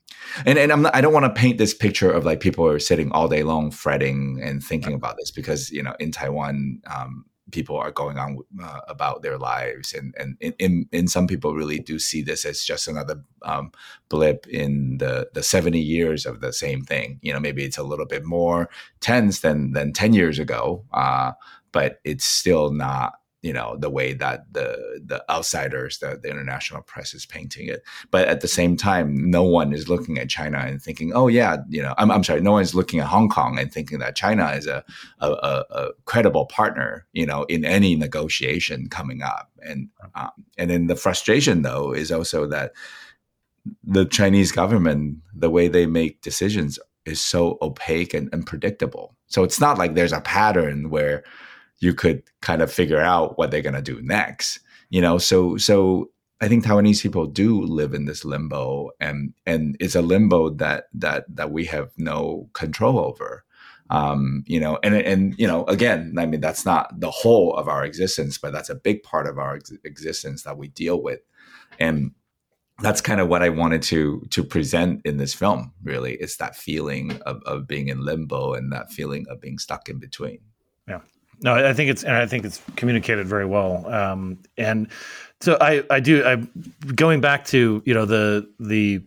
and 0.47 0.59
and 0.59 0.73
I'm 0.73 0.83
not, 0.83 0.95
I 0.95 1.01
don't 1.01 1.13
want 1.13 1.25
to 1.25 1.41
paint 1.41 1.59
this 1.59 1.75
picture 1.75 2.11
of 2.11 2.25
like 2.25 2.41
people 2.41 2.67
are 2.67 2.79
sitting 2.79 3.11
all 3.13 3.29
day 3.29 3.43
long 3.43 3.71
fretting 3.71 4.41
and 4.43 4.63
thinking 4.63 4.95
about 4.95 5.17
this 5.17 5.31
because 5.31 5.71
you 5.71 5.83
know 5.83 5.95
in 5.99 6.13
Taiwan 6.13 6.81
um, 6.87 7.25
people 7.51 7.77
are 7.77 7.91
going 7.91 8.19
on 8.19 8.39
uh, 8.63 8.81
about 8.89 9.23
their 9.23 9.39
lives 9.39 9.93
and 9.93 10.15
and 10.19 10.37
in, 10.59 10.87
in 10.93 11.09
some 11.09 11.27
people 11.27 11.55
really 11.55 11.79
do 11.79 11.99
see 11.99 12.23
this 12.23 12.45
as 12.45 12.65
just 12.65 12.89
another 12.89 13.23
um, 13.43 13.73
blip 14.09 14.47
in 14.49 14.99
the 14.99 15.29
the 15.35 15.43
70 15.43 15.79
years 15.79 16.27
of 16.27 16.41
the 16.41 16.53
same 16.53 16.83
thing. 16.83 17.19
You 17.23 17.33
know 17.33 17.41
maybe 17.41 17.65
it's 17.65 17.79
a 17.79 17.83
little 17.83 18.07
bit 18.07 18.25
more 18.25 18.69
tense 19.01 19.41
than 19.41 19.73
than 19.73 19.93
10 19.93 20.13
years 20.13 20.39
ago 20.39 20.85
uh, 20.93 21.33
but 21.73 22.01
it's 22.05 22.25
still 22.25 22.71
not 22.71 23.15
you 23.43 23.53
know 23.53 23.77
the 23.79 23.91
way 23.91 24.13
that 24.13 24.53
the 24.53 25.01
the 25.05 25.25
outsiders 25.31 25.99
the, 25.99 26.19
the 26.23 26.29
international 26.29 26.83
press 26.83 27.15
is 27.15 27.25
painting 27.25 27.69
it. 27.69 27.83
But 28.11 28.29
at 28.29 28.41
the 28.41 28.49
same 28.49 28.77
time 28.77 29.31
no 29.31 29.43
one 29.45 29.73
is 29.73 29.89
looking 29.89 30.19
at 30.19 30.29
china 30.29 30.59
and 30.59 30.83
thinking 30.83 31.13
oh 31.15 31.29
yeah 31.29 31.59
you 31.69 31.83
know 31.83 31.95
i'm, 31.99 32.11
I'm 32.11 32.25
sorry 32.25 32.41
no 32.41 32.53
one's 32.53 32.75
looking 32.75 33.01
at 33.01 33.07
hong 33.07 33.29
kong 33.29 33.59
and 33.59 33.73
thinking 33.73 33.99
that 34.01 34.17
china 34.17 34.51
is 34.51 34.67
a, 34.67 34.85
a, 35.21 35.29
a 35.71 35.89
credible 36.05 36.47
partner 36.47 37.07
you 37.13 37.27
know 37.27 37.45
in 37.45 37.65
any 37.65 37.95
negotiation 37.95 38.89
coming 38.89 39.23
up. 39.23 39.51
And 39.63 39.89
um, 40.15 40.31
and 40.57 40.71
then 40.71 40.87
the 40.87 40.97
frustration 40.97 41.63
though 41.63 41.93
is 41.93 42.11
also 42.11 42.47
that 42.47 42.73
the 43.85 44.05
chinese 44.07 44.51
government 44.51 45.19
the 45.35 45.51
way 45.51 45.69
they 45.69 45.87
make 45.87 46.23
decisions 46.23 46.79
is 47.05 47.21
so 47.21 47.59
opaque 47.61 48.15
and 48.15 48.33
unpredictable 48.33 49.15
so 49.27 49.43
it's 49.43 49.61
not 49.61 49.79
like 49.79 49.95
there's 49.95 50.13
a 50.13 50.23
pattern 50.23 50.91
where 50.91 51.23
you 51.81 51.95
could 51.95 52.23
kind 52.41 52.63
of 52.63 52.73
figure 52.73 53.01
out 53.01 53.39
what 53.39 53.51
they're 53.51 53.63
going 53.63 53.75
to 53.75 53.83
do 53.83 54.01
next 54.03 54.61
you 54.91 55.01
know 55.01 55.19
so 55.19 55.57
so 55.57 56.11
i 56.41 56.49
think 56.49 56.65
taiwanese 56.65 57.03
people 57.03 57.27
do 57.27 57.63
live 57.63 57.95
in 57.95 58.05
this 58.05 58.25
limbo 58.25 58.91
and 59.01 59.33
and 59.47 59.77
it's 59.81 59.95
a 59.95 60.03
limbo 60.03 60.51
that 60.51 60.89
that 60.93 61.25
that 61.35 61.51
we 61.51 61.65
have 61.65 61.91
no 61.97 62.49
control 62.53 62.99
over 62.99 63.45
um, 63.91 64.45
you 64.47 64.61
know 64.61 64.79
and 64.83 64.95
and 64.95 65.39
you 65.39 65.47
know 65.47 65.65
again 65.65 66.15
i 66.19 66.27
mean 66.27 66.41
that's 66.41 66.67
not 66.67 67.01
the 67.01 67.11
whole 67.11 67.55
of 67.55 67.69
our 67.69 67.85
existence 67.85 68.37
but 68.37 68.53
that's 68.53 68.69
a 68.69 68.75
big 68.75 69.03
part 69.03 69.27
of 69.27 69.39
our 69.39 69.57
ex- 69.57 69.73
existence 69.85 70.43
that 70.43 70.59
we 70.59 70.69
deal 70.69 71.03
with 71.03 71.21
and 71.79 72.13
that's 72.81 73.01
kind 73.01 73.21
of 73.21 73.29
what 73.29 73.43
I 73.43 73.49
wanted 73.49 73.83
to 73.85 74.27
to 74.31 74.45
present 74.45 75.03
in 75.05 75.17
this 75.17 75.35
film. 75.35 75.73
Really, 75.83 76.15
it's 76.15 76.37
that 76.37 76.57
feeling 76.57 77.21
of, 77.23 77.43
of 77.45 77.67
being 77.67 77.89
in 77.89 78.05
limbo 78.05 78.55
and 78.55 78.73
that 78.73 78.93
feeling 78.93 79.27
of 79.29 79.41
being 79.41 79.59
stuck 79.59 79.89
in 79.89 79.99
between. 79.99 80.39
Yeah, 80.87 81.01
no, 81.41 81.55
I 81.55 81.73
think 81.73 81.91
it's 81.91 82.05
and 82.05 82.17
I 82.17 82.27
think 82.27 82.45
it's 82.45 82.61
communicated 82.77 83.27
very 83.27 83.47
well. 83.47 83.87
Um, 83.87 84.39
and 84.57 84.89
so 85.41 85.57
I 85.61 85.85
I 85.91 86.01
do 86.01 86.25
I 86.25 86.37
going 86.93 87.21
back 87.21 87.45
to 87.47 87.83
you 87.85 87.95
know 87.95 88.05
the 88.05 88.49
the 88.59 89.03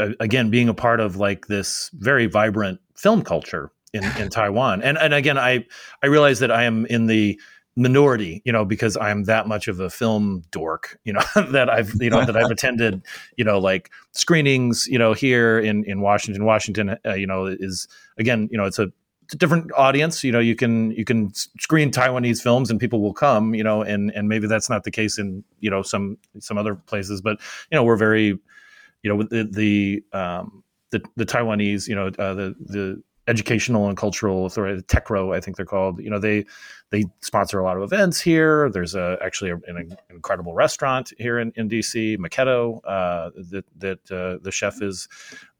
uh, 0.00 0.10
again 0.20 0.50
being 0.50 0.68
a 0.68 0.74
part 0.74 1.00
of 1.00 1.16
like 1.16 1.46
this 1.46 1.90
very 1.94 2.26
vibrant 2.26 2.80
film 2.96 3.22
culture 3.22 3.70
in 3.92 4.04
in 4.18 4.28
Taiwan. 4.30 4.82
And 4.82 4.98
and 4.98 5.14
again 5.14 5.38
I 5.38 5.66
I 6.02 6.06
realize 6.06 6.40
that 6.40 6.50
I 6.50 6.64
am 6.64 6.86
in 6.86 7.06
the 7.06 7.40
minority, 7.78 8.42
you 8.44 8.52
know, 8.52 8.64
because 8.64 8.96
I'm 8.96 9.24
that 9.24 9.46
much 9.46 9.68
of 9.68 9.78
a 9.78 9.88
film 9.88 10.42
dork, 10.50 10.98
you 11.04 11.12
know, 11.12 11.22
that 11.52 11.70
I've, 11.70 11.92
you 12.00 12.10
know, 12.10 12.24
that 12.24 12.36
I've 12.36 12.50
attended, 12.50 13.02
you 13.36 13.44
know, 13.44 13.60
like 13.60 13.90
screenings, 14.12 14.88
you 14.88 14.98
know, 14.98 15.12
here 15.12 15.60
in, 15.60 15.84
in 15.84 16.00
Washington, 16.00 16.44
Washington, 16.44 16.96
uh, 17.06 17.14
you 17.14 17.26
know, 17.26 17.46
is 17.46 17.86
again, 18.18 18.48
you 18.50 18.58
know, 18.58 18.64
it's 18.64 18.80
a 18.80 18.90
different 19.36 19.70
audience. 19.76 20.24
You 20.24 20.32
know, 20.32 20.38
you 20.40 20.54
can 20.54 20.92
you 20.92 21.04
can 21.04 21.32
screen 21.34 21.90
Taiwanese 21.90 22.42
films 22.42 22.70
and 22.70 22.80
people 22.80 23.00
will 23.00 23.14
come. 23.14 23.54
You 23.54 23.64
know, 23.64 23.82
and 23.82 24.10
and 24.12 24.28
maybe 24.28 24.46
that's 24.46 24.70
not 24.70 24.84
the 24.84 24.90
case 24.90 25.18
in 25.18 25.44
you 25.60 25.70
know 25.70 25.82
some 25.82 26.18
some 26.38 26.58
other 26.58 26.74
places, 26.74 27.20
but 27.20 27.38
you 27.70 27.76
know 27.76 27.84
we're 27.84 27.96
very 27.96 28.38
you 29.02 29.16
know 29.16 29.22
the 29.22 29.44
the 29.44 30.18
um, 30.18 30.62
the, 30.90 31.02
the 31.16 31.26
Taiwanese 31.26 31.88
you 31.88 31.94
know 31.94 32.06
uh, 32.18 32.34
the 32.34 32.54
the 32.60 33.02
educational 33.28 33.88
and 33.88 33.96
cultural 33.96 34.46
authority, 34.46 34.82
TECRO, 34.82 35.36
I 35.36 35.40
think 35.40 35.56
they're 35.56 35.66
called. 35.66 36.00
You 36.00 36.10
know, 36.10 36.18
they 36.18 36.46
they 36.90 37.04
sponsor 37.20 37.58
a 37.58 37.64
lot 37.64 37.76
of 37.76 37.82
events 37.82 38.20
here. 38.20 38.70
There's 38.70 38.94
a, 38.94 39.18
actually 39.22 39.50
a, 39.50 39.56
an 39.66 39.96
incredible 40.10 40.54
restaurant 40.54 41.12
here 41.18 41.38
in, 41.38 41.52
in 41.54 41.68
DC, 41.68 42.16
Maketto, 42.16 42.80
uh, 42.84 43.30
that 43.50 43.64
that 43.76 44.10
uh, 44.10 44.38
the 44.42 44.50
chef 44.50 44.82
is 44.82 45.08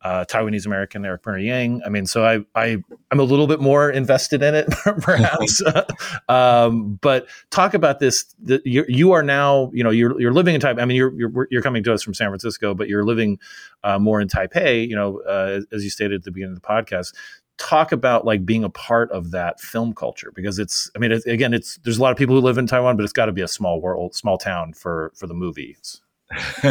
uh, 0.02 0.24
Taiwanese 0.24 0.66
American 0.66 1.04
Erik 1.04 1.22
Bruner-Yang. 1.22 1.82
I 1.84 1.88
mean, 1.88 2.06
so 2.06 2.24
I 2.24 2.40
I 2.54 2.82
I'm 3.10 3.20
a 3.20 3.24
little 3.24 3.46
bit 3.46 3.60
more 3.60 3.90
invested 3.90 4.42
in 4.42 4.54
it, 4.54 4.68
perhaps. 5.00 5.62
um, 6.28 6.98
but 7.00 7.26
talk 7.50 7.74
about 7.74 7.98
this. 7.98 8.24
The, 8.40 8.62
you, 8.64 8.84
you 8.88 9.12
are 9.12 9.22
now, 9.22 9.70
you 9.74 9.82
know, 9.82 9.90
you're 9.90 10.20
you're 10.20 10.32
living 10.32 10.54
in 10.54 10.60
Taipei. 10.60 10.80
I 10.80 10.84
mean, 10.84 10.96
you're 10.96 11.12
you're 11.18 11.48
you're 11.50 11.62
coming 11.62 11.82
to 11.84 11.92
us 11.92 12.02
from 12.02 12.14
San 12.14 12.28
Francisco, 12.28 12.74
but 12.74 12.88
you're 12.88 13.04
living 13.04 13.38
uh, 13.82 13.98
more 13.98 14.20
in 14.20 14.28
Taipei. 14.28 14.88
You 14.88 14.96
know, 14.96 15.20
uh, 15.22 15.60
as 15.72 15.84
you 15.84 15.90
stated 15.90 16.16
at 16.16 16.24
the 16.24 16.30
beginning 16.30 16.56
of 16.56 16.62
the 16.62 16.68
podcast 16.68 17.12
talk 17.58 17.90
about 17.90 18.24
like 18.24 18.46
being 18.46 18.62
a 18.62 18.70
part 18.70 19.10
of 19.10 19.32
that 19.32 19.60
film 19.60 19.92
culture 19.92 20.30
because 20.32 20.60
it's 20.60 20.88
i 20.94 20.98
mean 21.00 21.10
it, 21.10 21.26
again 21.26 21.52
it's 21.52 21.76
there's 21.78 21.98
a 21.98 22.00
lot 22.00 22.12
of 22.12 22.16
people 22.16 22.36
who 22.36 22.40
live 22.40 22.56
in 22.56 22.68
taiwan 22.68 22.96
but 22.96 23.02
it's 23.02 23.12
got 23.12 23.26
to 23.26 23.32
be 23.32 23.42
a 23.42 23.48
small 23.48 23.80
world 23.80 24.14
small 24.14 24.38
town 24.38 24.72
for 24.72 25.12
for 25.16 25.26
the 25.26 25.34
movies 25.34 26.00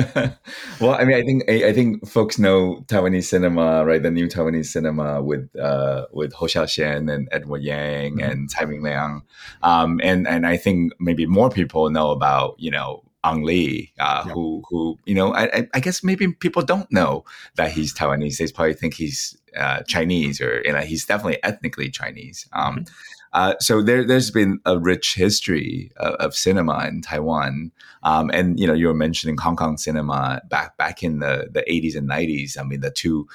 well 0.79 0.93
i 0.93 1.03
mean 1.03 1.17
i 1.17 1.23
think 1.23 1.43
I, 1.49 1.69
I, 1.69 1.73
think 1.73 2.07
folks 2.07 2.37
know 2.37 2.83
taiwanese 2.85 3.23
cinema 3.23 3.83
right 3.85 4.03
the 4.03 4.11
new 4.11 4.27
taiwanese 4.27 4.67
cinema 4.67 5.23
with 5.23 5.49
uh 5.55 6.05
with 6.13 6.31
Hou 6.33 6.45
Hsiao-hsien 6.45 7.11
and 7.11 7.27
edward 7.31 7.63
yang 7.63 8.17
mm-hmm. 8.17 8.29
and 8.29 8.49
Tsai 8.51 8.65
Ming-liang 8.65 9.23
um 9.63 9.99
and 10.03 10.27
and 10.27 10.45
i 10.45 10.57
think 10.57 10.93
maybe 10.99 11.25
more 11.25 11.49
people 11.49 11.89
know 11.89 12.11
about 12.11 12.53
you 12.59 12.69
know 12.69 13.03
Ang 13.23 13.43
Lee, 13.43 13.91
uh, 13.99 14.23
who 14.23 14.63
who 14.69 14.97
you 15.05 15.15
know, 15.15 15.33
I, 15.33 15.67
I, 15.73 15.79
guess 15.79 16.03
maybe 16.03 16.31
people 16.31 16.61
don't 16.61 16.89
know 16.91 17.25
that 17.55 17.71
he's 17.71 17.93
Taiwanese. 17.93 18.37
They 18.37 18.47
probably 18.53 18.75
think 18.75 18.93
he's 18.93 19.35
uh, 19.57 19.81
Chinese, 19.81 20.39
or 20.39 20.61
you 20.63 20.71
know, 20.71 20.79
he's 20.79 21.05
definitely 21.05 21.43
ethnically 21.43 21.89
Chinese. 21.89 22.47
Um, 22.53 22.75
mm-hmm. 22.75 22.93
Uh, 23.37 23.53
so 23.59 23.83
there, 23.83 24.03
has 24.07 24.31
been 24.31 24.59
a 24.65 24.79
rich 24.79 25.13
history 25.13 25.91
of, 25.97 26.15
of 26.15 26.35
cinema 26.35 26.87
in 26.87 27.03
Taiwan, 27.03 27.71
um, 28.01 28.31
and 28.33 28.59
you 28.59 28.65
know, 28.65 28.73
you 28.73 28.87
were 28.87 28.95
mentioning 28.95 29.37
Hong 29.37 29.55
Kong 29.55 29.77
cinema 29.77 30.41
back 30.49 30.75
back 30.77 31.03
in 31.03 31.19
the 31.19 31.47
the 31.51 31.63
80s 31.69 31.95
and 31.95 32.09
90s. 32.09 32.57
I 32.59 32.63
mean, 32.63 32.81
the 32.81 32.89
two 32.89 33.27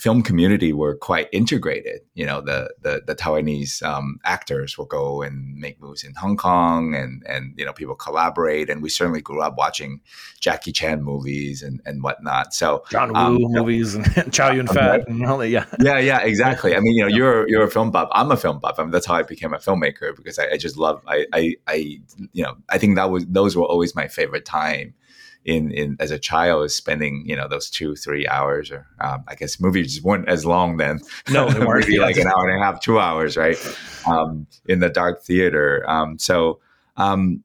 film 0.00 0.22
community 0.22 0.72
were 0.72 0.96
quite 0.96 1.28
integrated. 1.30 2.00
You 2.14 2.24
know, 2.24 2.40
the 2.40 2.72
the, 2.80 3.02
the 3.06 3.14
Taiwanese 3.14 3.82
um, 3.82 4.18
actors 4.24 4.78
will 4.78 4.86
go 4.86 5.20
and 5.20 5.56
make 5.56 5.78
movies 5.80 6.04
in 6.04 6.14
Hong 6.14 6.38
Kong, 6.38 6.94
and 6.94 7.22
and 7.26 7.52
you 7.58 7.66
know 7.66 7.74
people 7.74 7.94
collaborate. 7.94 8.70
And 8.70 8.82
we 8.82 8.88
certainly 8.88 9.20
grew 9.20 9.42
up 9.42 9.56
watching 9.58 10.00
Jackie 10.40 10.72
Chan 10.72 11.02
movies 11.02 11.62
and 11.62 11.82
and 11.84 12.02
whatnot. 12.02 12.54
So 12.54 12.82
John 12.90 13.14
um, 13.14 13.36
Woo 13.36 13.46
um, 13.46 13.52
movies 13.52 13.94
and 13.94 14.32
Chow 14.32 14.52
Yun 14.52 14.68
Fat 14.68 15.06
and 15.06 15.24
all 15.26 15.38
that. 15.38 15.48
Yeah, 15.48 15.66
yeah, 15.80 15.98
yeah, 15.98 16.20
exactly. 16.20 16.74
I 16.74 16.80
mean, 16.80 16.94
you 16.94 17.02
know, 17.02 17.08
you're 17.08 17.46
you're 17.48 17.64
a 17.64 17.70
film 17.70 17.90
buff. 17.90 18.08
I'm 18.12 18.30
a 18.30 18.36
film 18.38 18.58
buff. 18.58 18.78
I 18.78 18.82
mean, 18.82 18.92
that's 18.92 19.06
how 19.06 19.16
I 19.16 19.22
became 19.22 19.52
a 19.52 19.58
filmmaker 19.58 20.16
because 20.16 20.38
I, 20.38 20.52
I 20.52 20.56
just 20.56 20.78
love. 20.78 21.02
I, 21.06 21.26
I 21.34 21.56
I 21.66 21.74
you 22.32 22.42
know 22.42 22.56
I 22.70 22.78
think 22.78 22.96
that 22.96 23.10
was 23.10 23.26
those 23.26 23.54
were 23.54 23.64
always 23.64 23.94
my 23.94 24.08
favorite 24.08 24.46
time 24.46 24.94
in 25.44 25.70
in 25.72 25.96
as 26.00 26.10
a 26.10 26.18
child 26.18 26.64
is 26.64 26.74
spending 26.74 27.24
you 27.26 27.34
know 27.34 27.48
those 27.48 27.70
two 27.70 27.96
three 27.96 28.26
hours 28.28 28.70
or 28.70 28.86
um, 29.00 29.24
I 29.26 29.34
guess 29.34 29.60
movies 29.60 30.02
weren't 30.02 30.28
as 30.28 30.44
long 30.44 30.76
then. 30.76 31.00
No, 31.30 31.48
they 31.50 31.60
weren't. 31.66 31.86
Maybe 31.86 31.98
like 31.98 32.16
an 32.16 32.26
hour 32.26 32.48
and 32.48 32.60
a 32.60 32.64
half, 32.64 32.80
two 32.80 32.98
hours, 32.98 33.36
right? 33.36 33.56
Um, 34.06 34.46
in 34.66 34.80
the 34.80 34.90
dark 34.90 35.22
theater. 35.22 35.84
Um, 35.88 36.18
so 36.18 36.60
um, 36.96 37.42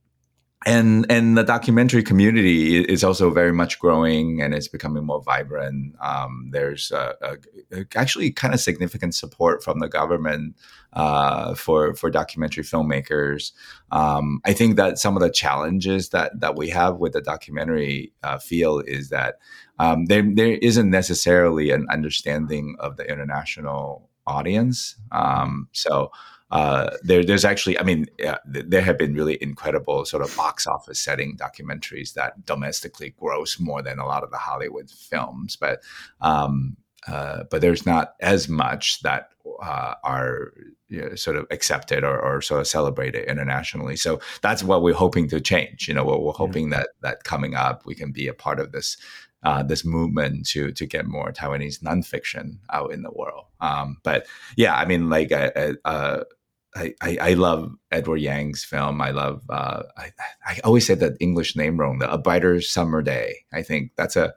and 0.65 1.05
and 1.09 1.37
the 1.37 1.43
documentary 1.43 2.01
community 2.01 2.81
is 2.81 3.03
also 3.03 3.29
very 3.29 3.53
much 3.53 3.79
growing 3.79 4.41
and 4.41 4.53
it's 4.53 4.67
becoming 4.67 5.05
more 5.05 5.21
vibrant. 5.21 5.95
Um, 6.01 6.49
there's 6.51 6.91
a, 6.91 7.15
a, 7.21 7.79
a 7.79 7.85
actually 7.95 8.31
kind 8.31 8.53
of 8.53 8.59
significant 8.59 9.13
support 9.13 9.63
from 9.63 9.79
the 9.79 9.87
government 9.87 10.55
uh, 10.95 11.53
for 11.55 11.93
for 11.95 12.09
documentary 12.09 12.63
filmmakers. 12.63 13.51
Um, 13.91 14.39
I 14.45 14.53
think 14.53 14.77
that 14.77 14.97
some 14.97 15.15
of 15.15 15.21
the 15.21 15.29
challenges 15.29 16.09
that 16.09 16.39
that 16.39 16.55
we 16.55 16.69
have 16.69 16.97
with 16.97 17.13
the 17.13 17.21
documentary 17.21 18.13
uh, 18.23 18.39
field 18.39 18.83
is 18.87 19.09
that 19.09 19.39
um, 19.79 20.05
there 20.05 20.23
there 20.23 20.57
isn't 20.61 20.89
necessarily 20.89 21.71
an 21.71 21.87
understanding 21.89 22.75
of 22.79 22.97
the 22.97 23.09
international 23.09 24.09
audience. 24.25 24.95
Um, 25.11 25.67
so 25.71 26.11
uh, 26.51 26.91
there, 27.03 27.23
there's 27.23 27.43
actually, 27.43 27.77
I 27.79 27.83
mean, 27.83 28.05
yeah, 28.19 28.37
there 28.45 28.81
have 28.81 28.97
been 28.97 29.15
really 29.15 29.37
incredible 29.41 30.05
sort 30.05 30.23
of 30.23 30.35
box 30.37 30.67
office 30.67 30.99
setting 30.99 31.37
documentaries 31.37 32.13
that 32.13 32.45
domestically 32.45 33.15
gross 33.19 33.59
more 33.59 33.81
than 33.81 33.99
a 33.99 34.05
lot 34.05 34.23
of 34.23 34.31
the 34.31 34.37
Hollywood 34.37 34.89
films, 34.89 35.55
but 35.55 35.81
um, 36.21 36.77
uh, 37.07 37.43
but 37.49 37.61
there's 37.61 37.85
not 37.85 38.15
as 38.19 38.49
much 38.49 39.01
that 39.01 39.29
uh, 39.61 39.93
are 40.03 40.51
you 40.87 41.01
know, 41.01 41.15
sort 41.15 41.35
of 41.35 41.45
accepted 41.51 42.03
or, 42.03 42.19
or, 42.19 42.41
sort 42.41 42.61
of 42.61 42.67
celebrated 42.67 43.27
internationally. 43.27 43.95
So 43.95 44.19
that's 44.41 44.63
what 44.63 44.81
we're 44.81 44.93
hoping 44.93 45.27
to 45.29 45.41
change. 45.41 45.87
You 45.87 45.93
know, 45.93 46.03
we're, 46.03 46.17
we're 46.17 46.33
hoping 46.33 46.69
that 46.69 46.89
that 47.01 47.23
coming 47.23 47.55
up 47.55 47.85
we 47.85 47.95
can 47.95 48.11
be 48.11 48.27
a 48.27 48.33
part 48.33 48.59
of 48.59 48.71
this 48.71 48.97
uh, 49.43 49.63
this 49.63 49.85
movement 49.85 50.47
to 50.47 50.71
to 50.71 50.85
get 50.85 51.05
more 51.05 51.31
Taiwanese 51.31 51.81
nonfiction 51.81 52.57
out 52.71 52.91
in 52.91 53.03
the 53.03 53.11
world. 53.11 53.45
Um, 53.61 53.97
but 54.03 54.27
yeah, 54.57 54.75
I 54.75 54.85
mean, 54.85 55.09
like 55.09 55.31
uh, 55.31 55.73
uh, 55.85 56.23
I, 56.75 56.93
I, 57.01 57.17
I 57.21 57.33
love 57.33 57.73
Edward 57.91 58.17
Yang's 58.17 58.63
film. 58.63 59.01
I 59.01 59.11
love. 59.11 59.43
Uh, 59.49 59.83
I, 59.97 60.11
I 60.45 60.59
always 60.63 60.85
say 60.85 60.95
that 60.95 61.17
English 61.19 61.55
name 61.55 61.77
wrong. 61.77 61.99
The 61.99 62.11
A 62.11 62.17
Brighter 62.17 62.59
Summer 62.61 63.01
Day. 63.01 63.45
I 63.53 63.61
think 63.61 63.91
that's 63.95 64.15
a. 64.15 64.33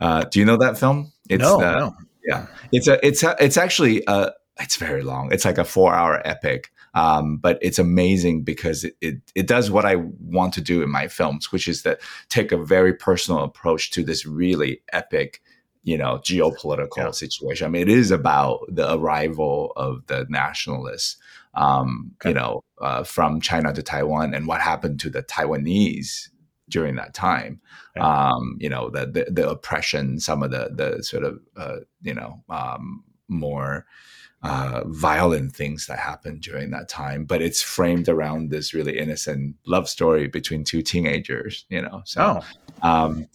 Uh, 0.00 0.24
do 0.24 0.38
you 0.38 0.44
know 0.44 0.56
that 0.58 0.78
film? 0.78 1.12
It's 1.28 1.42
no, 1.42 1.58
no. 1.58 1.94
Yeah, 2.24 2.46
it's 2.72 2.88
a. 2.88 3.04
It's 3.06 3.22
a. 3.22 3.36
It's 3.38 3.56
actually. 3.56 4.02
A, 4.06 4.32
it's 4.58 4.76
very 4.76 5.02
long. 5.02 5.32
It's 5.32 5.44
like 5.44 5.58
a 5.58 5.64
four-hour 5.64 6.26
epic. 6.26 6.72
Um, 6.94 7.36
but 7.36 7.58
it's 7.60 7.78
amazing 7.78 8.42
because 8.42 8.82
it, 8.82 8.96
it, 9.02 9.16
it 9.34 9.46
does 9.46 9.70
what 9.70 9.84
I 9.84 9.96
want 9.96 10.54
to 10.54 10.62
do 10.62 10.82
in 10.82 10.90
my 10.90 11.08
films, 11.08 11.52
which 11.52 11.68
is 11.68 11.82
that 11.82 12.00
take 12.30 12.52
a 12.52 12.56
very 12.56 12.94
personal 12.94 13.42
approach 13.42 13.90
to 13.90 14.02
this 14.02 14.24
really 14.24 14.80
epic, 14.94 15.42
you 15.82 15.98
know, 15.98 16.16
geopolitical 16.24 16.96
yeah. 16.96 17.10
situation. 17.10 17.66
I 17.66 17.68
mean, 17.68 17.82
it 17.82 17.90
is 17.90 18.10
about 18.10 18.60
the 18.68 18.94
arrival 18.94 19.74
of 19.76 20.06
the 20.06 20.26
nationalists, 20.30 21.18
um, 21.52 22.12
okay. 22.14 22.30
you 22.30 22.34
know, 22.34 22.64
uh, 22.80 23.04
from 23.04 23.42
China 23.42 23.74
to 23.74 23.82
Taiwan 23.82 24.32
and 24.32 24.46
what 24.46 24.62
happened 24.62 24.98
to 25.00 25.10
the 25.10 25.22
Taiwanese 25.22 26.30
during 26.68 26.96
that 26.96 27.14
time. 27.14 27.60
Um, 27.98 28.56
you 28.60 28.68
know, 28.68 28.90
the, 28.90 29.06
the, 29.06 29.30
the 29.30 29.48
oppression, 29.48 30.20
some 30.20 30.42
of 30.42 30.50
the 30.50 30.70
the 30.72 31.02
sort 31.02 31.24
of 31.24 31.40
uh, 31.56 31.76
you 32.02 32.14
know 32.14 32.42
um, 32.48 33.04
more 33.28 33.86
uh, 34.42 34.82
violent 34.86 35.54
things 35.54 35.86
that 35.86 35.98
happened 35.98 36.42
during 36.42 36.70
that 36.70 36.88
time, 36.88 37.24
but 37.24 37.42
it's 37.42 37.62
framed 37.62 38.08
around 38.08 38.50
this 38.50 38.74
really 38.74 38.98
innocent 38.98 39.56
love 39.66 39.88
story 39.88 40.28
between 40.28 40.62
two 40.62 40.82
teenagers, 40.82 41.64
you 41.68 41.82
know. 41.82 42.02
So, 42.04 42.40
oh. 42.82 42.88
um, 42.88 43.26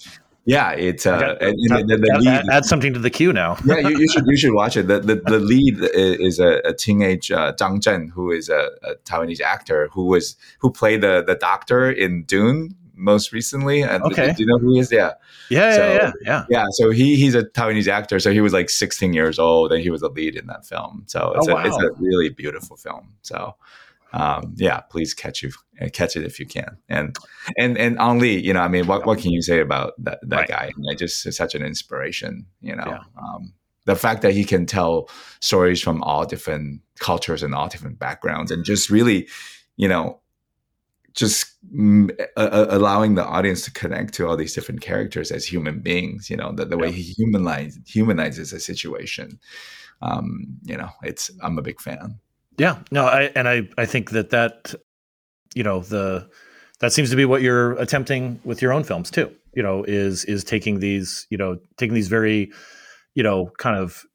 yeah, 0.46 0.72
it's 0.72 1.06
uh, 1.06 1.20
got, 1.20 1.42
and, 1.42 1.56
and 1.72 1.90
the, 1.90 1.98
the 1.98 2.48
add 2.52 2.66
something 2.66 2.94
to 2.94 3.00
the 3.00 3.10
queue 3.10 3.34
now. 3.34 3.58
yeah, 3.66 3.80
you, 3.80 4.00
you, 4.00 4.08
should 4.10 4.24
you 4.26 4.38
should 4.38 4.54
watch 4.54 4.78
it. 4.78 4.88
The 4.88 5.00
the, 5.00 5.16
the 5.16 5.40
lead 5.52 5.80
is 5.82 6.40
a, 6.40 6.62
a 6.66 6.74
teenage 6.74 7.32
uh, 7.32 7.54
Zhang 7.54 7.80
Zhen, 7.80 8.10
who 8.12 8.32
is 8.32 8.50
a, 8.50 8.70
a, 8.84 8.96
Taiwanese 9.04 9.42
actor 9.42 9.90
who 9.92 10.06
was 10.06 10.36
who 10.60 10.72
played 10.72 11.02
the 11.02 11.24
the 11.26 11.36
doctor 11.36 11.92
in 11.92 12.24
Dune 12.24 12.76
most 13.02 13.34
recently. 13.34 13.82
And 13.82 14.04
okay. 14.04 14.34
do 14.34 14.44
you 14.44 14.48
know 14.48 14.58
who 14.58 14.74
he 14.74 14.80
is? 14.80 14.92
Yeah. 14.92 15.14
Yeah, 15.50 15.76
so, 15.76 15.94
yeah, 15.94 16.12
yeah, 16.22 16.46
yeah. 16.50 16.66
So 16.72 16.92
he 16.92 17.18
he's 17.18 17.36
a 17.36 17.44
Taiwanese 17.44 17.88
actor. 17.88 18.20
So 18.20 18.32
he 18.32 18.40
was 18.40 18.54
like 18.54 18.70
16 18.70 19.14
years 19.14 19.38
old, 19.38 19.74
and 19.74 19.82
he 19.82 19.90
was 19.90 20.02
a 20.02 20.08
lead 20.08 20.36
in 20.36 20.48
that 20.48 20.66
film. 20.66 21.04
So 21.08 21.34
it's, 21.36 21.48
oh, 21.48 21.52
a, 21.52 21.56
wow. 21.56 21.64
it's 21.66 21.78
a 21.78 21.90
really 22.00 22.30
beautiful 22.30 22.78
film. 22.78 23.14
So 23.22 23.56
um, 24.14 24.54
yeah, 24.58 24.82
please 24.82 25.14
catch 25.14 25.42
you 25.42 25.52
catch 25.94 26.16
it 26.16 26.24
if 26.24 26.40
you 26.40 26.46
can. 26.46 26.78
And 26.90 27.16
and 27.58 27.78
and 27.78 28.00
Ang 28.00 28.20
Lee, 28.20 28.40
you 28.40 28.54
know, 28.54 28.62
I 28.62 28.68
mean, 28.68 28.88
what 28.88 29.06
what 29.06 29.20
can 29.20 29.32
you 29.32 29.42
say 29.42 29.60
about 29.60 29.94
that 30.04 30.20
that 30.24 30.38
right. 30.38 30.48
guy? 30.48 30.72
I 30.90 30.96
just 30.96 31.34
such 31.34 31.56
an 31.56 31.64
inspiration. 31.64 32.46
You 32.62 32.76
know. 32.76 32.86
Yeah. 32.88 33.04
Um, 33.18 33.54
the 33.86 33.96
fact 33.96 34.22
that 34.22 34.34
he 34.34 34.46
can 34.46 34.66
tell 34.66 35.10
stories 35.40 35.82
from 35.82 36.04
all 36.04 36.26
different 36.26 36.82
cultures 37.00 37.42
and 37.42 37.56
all 37.56 37.68
different 37.68 37.98
backgrounds 37.98 38.52
and 38.52 38.64
just 38.64 38.92
really 38.92 39.28
you 39.76 39.88
know 39.88 40.21
just 41.14 41.58
uh, 42.38 42.66
allowing 42.70 43.16
the 43.16 43.26
audience 43.26 43.64
to 43.64 43.72
connect 43.72 44.14
to 44.16 44.28
all 44.28 44.38
these 44.38 44.54
different 44.54 44.82
characters 44.82 45.32
as 45.32 45.46
human 45.46 45.80
beings 45.80 46.30
you 46.30 46.38
know 46.38 46.52
the, 46.52 46.66
the 46.66 46.76
yeah. 46.78 46.82
way 46.82 46.92
he 46.92 47.02
humanizes 47.02 47.80
humanizes 47.86 48.54
a 48.54 48.60
situation. 48.60 49.40
Um, 50.02 50.58
you 50.64 50.78
know 50.78 50.90
it's 51.04 51.30
i'm 51.42 51.58
a 51.58 51.62
big 51.62 51.80
fan. 51.82 52.20
Yeah. 52.58 52.80
No 52.92 53.06
i 53.06 53.24
and 53.36 53.48
i 53.48 53.68
i 53.78 53.86
think 53.86 54.12
that 54.12 54.30
that 54.32 54.74
you 55.56 55.64
know 55.64 55.82
the 55.82 56.30
that 56.80 56.92
seems 56.92 57.10
to 57.12 57.16
be 57.16 57.26
what 57.26 57.42
you're 57.42 57.74
attempting 57.74 58.40
with 58.44 58.62
your 58.62 58.74
own 58.74 58.84
films 58.84 59.12
too 59.12 59.32
you 59.54 59.64
know 59.64 59.84
is 59.84 60.26
is 60.26 60.44
taking 60.44 60.80
these 60.80 61.28
you 61.30 61.38
know 61.38 61.58
taking 61.78 61.94
these 61.94 62.08
very 62.08 62.52
you 63.16 63.24
know 63.24 63.52
kind 63.58 63.78
of 63.78 64.06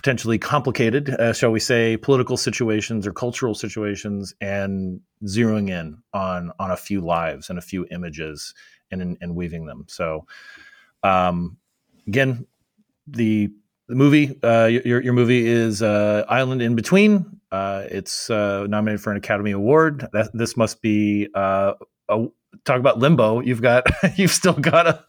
potentially 0.00 0.38
complicated, 0.38 1.10
uh, 1.10 1.30
shall 1.34 1.50
we 1.50 1.60
say, 1.60 1.94
political 1.98 2.38
situations 2.38 3.06
or 3.06 3.12
cultural 3.12 3.54
situations, 3.54 4.34
and 4.40 4.98
zeroing 5.24 5.68
in 5.68 5.98
on 6.14 6.50
on 6.58 6.70
a 6.70 6.76
few 6.76 7.02
lives 7.02 7.50
and 7.50 7.58
a 7.58 7.62
few 7.62 7.86
images 7.90 8.54
and 8.90 9.18
and 9.20 9.36
weaving 9.36 9.66
them. 9.66 9.84
So, 9.88 10.26
um, 11.02 11.58
again, 12.06 12.46
the 13.06 13.50
the 13.88 13.94
movie, 13.94 14.42
uh, 14.42 14.66
your 14.66 15.02
your 15.02 15.12
movie 15.12 15.46
is 15.46 15.82
uh, 15.82 16.24
Island 16.30 16.62
in 16.62 16.76
Between. 16.76 17.38
Uh, 17.52 17.84
it's 17.90 18.30
uh, 18.30 18.66
nominated 18.68 19.02
for 19.02 19.10
an 19.10 19.18
Academy 19.18 19.50
Award. 19.50 20.08
That, 20.14 20.30
this 20.32 20.56
must 20.56 20.80
be 20.80 21.28
uh, 21.34 21.74
a, 22.08 22.26
talk 22.64 22.78
about 22.78 22.98
limbo. 22.98 23.40
You've 23.40 23.62
got 23.62 23.86
you've 24.16 24.30
still 24.30 24.54
got 24.54 24.86
a, 24.86 25.04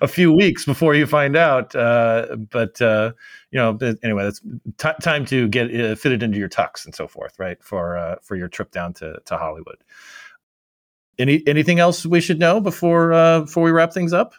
a 0.00 0.08
few 0.08 0.32
weeks 0.32 0.64
before 0.64 0.94
you 0.94 1.06
find 1.06 1.36
out. 1.36 1.74
Uh, 1.74 2.36
but 2.50 2.80
uh, 2.80 3.12
you 3.50 3.58
know, 3.58 3.78
anyway, 4.02 4.26
it's 4.26 4.40
t- 4.78 4.88
time 5.02 5.24
to 5.26 5.48
get 5.48 5.74
uh, 5.74 5.94
fitted 5.94 6.22
into 6.22 6.38
your 6.38 6.48
tux 6.48 6.84
and 6.84 6.94
so 6.94 7.06
forth, 7.06 7.38
right? 7.38 7.62
For 7.62 7.96
uh, 7.96 8.16
for 8.22 8.36
your 8.36 8.48
trip 8.48 8.70
down 8.70 8.92
to 8.94 9.18
to 9.24 9.36
Hollywood. 9.36 9.78
Any 11.18 11.42
anything 11.46 11.78
else 11.78 12.04
we 12.04 12.20
should 12.20 12.38
know 12.38 12.60
before 12.60 13.12
uh, 13.12 13.40
before 13.40 13.62
we 13.62 13.70
wrap 13.70 13.92
things 13.92 14.12
up? 14.12 14.34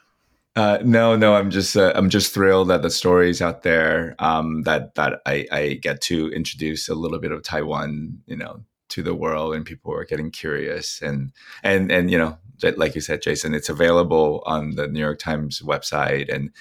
Uh, 0.56 0.80
no, 0.86 1.18
no, 1.18 1.36
I'm 1.36 1.52
just 1.52 1.76
uh, 1.76 1.91
I'm 1.96 2.10
just 2.10 2.34
thrilled 2.34 2.70
that 2.70 2.82
the 2.82 2.89
stories 2.89 3.41
out 3.41 3.63
there 3.63 4.15
um, 4.20 4.62
that 4.63 4.96
that 4.96 5.20
I, 5.26 5.46
I 5.52 5.74
get 5.74 6.00
to 6.02 6.30
introduce 6.30 6.88
a 6.88 6.96
little 6.96 7.20
bit 7.20 7.34
of 7.34 7.44
Taiwan, 7.44 8.22
you 8.26 8.38
know, 8.38 8.63
to 8.89 9.04
the 9.04 9.13
world, 9.13 9.54
and 9.54 9.65
people 9.65 9.94
are 9.94 10.06
getting 10.06 10.32
curious, 10.32 11.02
and 11.02 11.34
and 11.62 11.91
and 11.91 12.10
you 12.10 12.18
know, 12.18 12.38
like 12.78 12.96
you 12.96 13.02
said, 13.02 13.22
Jason, 13.22 13.54
it's 13.54 13.70
available 13.70 14.44
on 14.46 14.76
the 14.76 14.88
New 14.88 15.00
York 15.00 15.20
Times 15.20 15.62
website, 15.62 16.34
and 16.34 16.52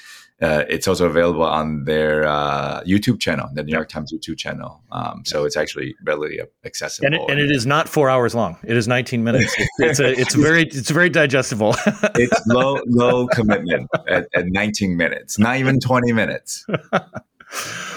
uh, 0.43 0.65
it's 0.69 0.89
also 0.89 1.07
available 1.07 1.45
on 1.45 1.85
their 1.85 2.27
uh, 2.27 2.83
YouTube 2.83 3.21
channel, 3.21 3.49
the 3.55 3.63
New 3.63 3.73
York 3.73 3.89
Times 3.89 4.13
YouTube 4.13 4.37
channel. 4.37 4.83
Um, 4.91 5.23
so 5.25 5.45
it's 5.45 5.57
actually 5.57 5.95
readily 6.05 6.41
accessible. 6.65 7.07
And 7.07 7.15
it, 7.15 7.21
and 7.29 7.41
it 7.41 7.51
is 7.51 7.67
not 7.67 7.89
four 7.89 8.11
hours 8.11 8.35
long. 8.35 8.59
It 8.65 8.77
is 8.77 8.89
19 8.89 9.23
minutes. 9.23 9.55
It's 9.79 10.01
a, 10.01 10.11
it's 10.11 10.35
very, 10.35 10.65
it's 10.65 10.91
very 10.91 11.09
digestible. 11.09 11.75
it's 12.17 12.47
low, 12.49 12.81
low 12.87 13.29
commitment 13.29 13.89
at, 14.09 14.27
at 14.35 14.47
19 14.47 14.97
minutes, 14.97 15.39
not 15.39 15.57
even 15.57 15.79
20 15.79 16.13
minutes. 16.13 16.67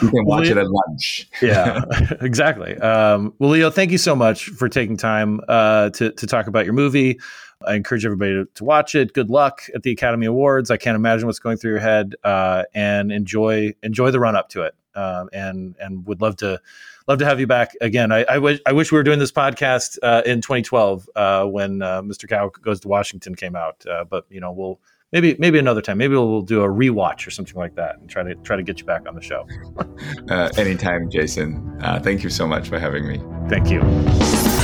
You 0.02 0.10
can 0.12 0.26
watch 0.26 0.50
well, 0.50 0.52
it 0.52 0.58
at 0.58 0.70
lunch. 0.70 1.28
yeah, 1.42 1.84
exactly. 2.22 2.78
Um, 2.78 3.34
well, 3.40 3.50
Leo, 3.50 3.72
thank 3.72 3.92
you 3.92 3.98
so 3.98 4.16
much 4.16 4.50
for 4.50 4.70
taking 4.70 4.98
time 4.98 5.42
uh, 5.48 5.90
to 5.92 6.12
to 6.12 6.28
talk 6.28 6.46
about 6.46 6.66
your 6.66 6.76
movie. 6.76 7.20
I 7.66 7.76
encourage 7.76 8.06
everybody 8.06 8.34
to, 8.34 8.46
to, 8.46 8.64
watch 8.64 8.96
it. 8.96 9.14
Good 9.14 9.30
luck 9.30 9.64
at 9.74 9.84
the 9.84 9.92
Academy 9.92 10.26
Awards. 10.26 10.70
I 10.70 10.78
can't 10.78 10.96
imagine 10.96 11.26
what's 11.26 11.40
going 11.40 11.58
through 11.58 11.72
your 11.72 11.80
head, 11.80 12.16
uh, 12.24 12.64
and 12.74 13.12
enjoy 13.12 13.74
enjoy 13.84 14.12
the 14.12 14.20
run 14.20 14.36
up 14.36 14.50
to 14.50 14.64
it. 14.64 14.76
Um, 14.96 15.30
and 15.34 15.76
and 15.80 16.06
would 16.08 16.22
love 16.22 16.38
to 16.38 16.60
love 17.08 17.20
to 17.20 17.26
have 17.26 17.40
you 17.40 17.48
back 17.48 17.72
again. 17.82 18.12
I, 18.12 18.24
I 18.26 18.38
wish 18.38 18.60
I 18.66 18.74
wish 18.74 18.92
we 18.92 18.98
were 18.98 19.04
doing 19.04 19.20
this 19.20 19.32
podcast 19.32 19.98
uh, 20.04 20.22
in 20.26 20.42
2012 20.42 21.10
uh, 21.16 21.46
when 21.46 21.82
uh, 21.82 22.02
Mr. 22.02 22.30
Cao 22.30 22.52
Goes 22.62 22.80
to 22.82 22.88
Washington 22.88 23.36
came 23.36 23.56
out. 23.56 23.84
Uh, 23.86 24.04
but 24.04 24.26
you 24.30 24.40
know 24.40 24.52
we'll 24.52 24.80
maybe 25.12 25.36
maybe 25.40 25.60
another 25.60 25.82
time. 25.82 25.98
Maybe 25.98 26.14
we'll 26.16 26.42
do 26.42 26.62
a 26.62 26.68
rewatch 26.68 27.26
or 27.28 27.32
something 27.32 27.56
like 27.56 27.76
that 27.76 27.98
and 27.98 28.10
try 28.10 28.24
to 28.24 28.36
try 28.36 28.56
to 28.56 28.64
get 28.64 28.80
you 28.80 28.86
back 28.86 29.08
on 29.08 29.16
the 29.16 29.22
show. 29.22 29.48
uh, 30.30 30.50
anytime, 30.58 31.10
Jason. 31.10 31.80
Uh, 31.82 32.00
thank 32.00 32.24
you 32.24 32.30
so 32.30 32.48
much 32.48 32.70
for 32.70 32.80
having 32.80 33.08
me. 33.08 33.22
Thank 33.50 33.70
you. 33.70 34.57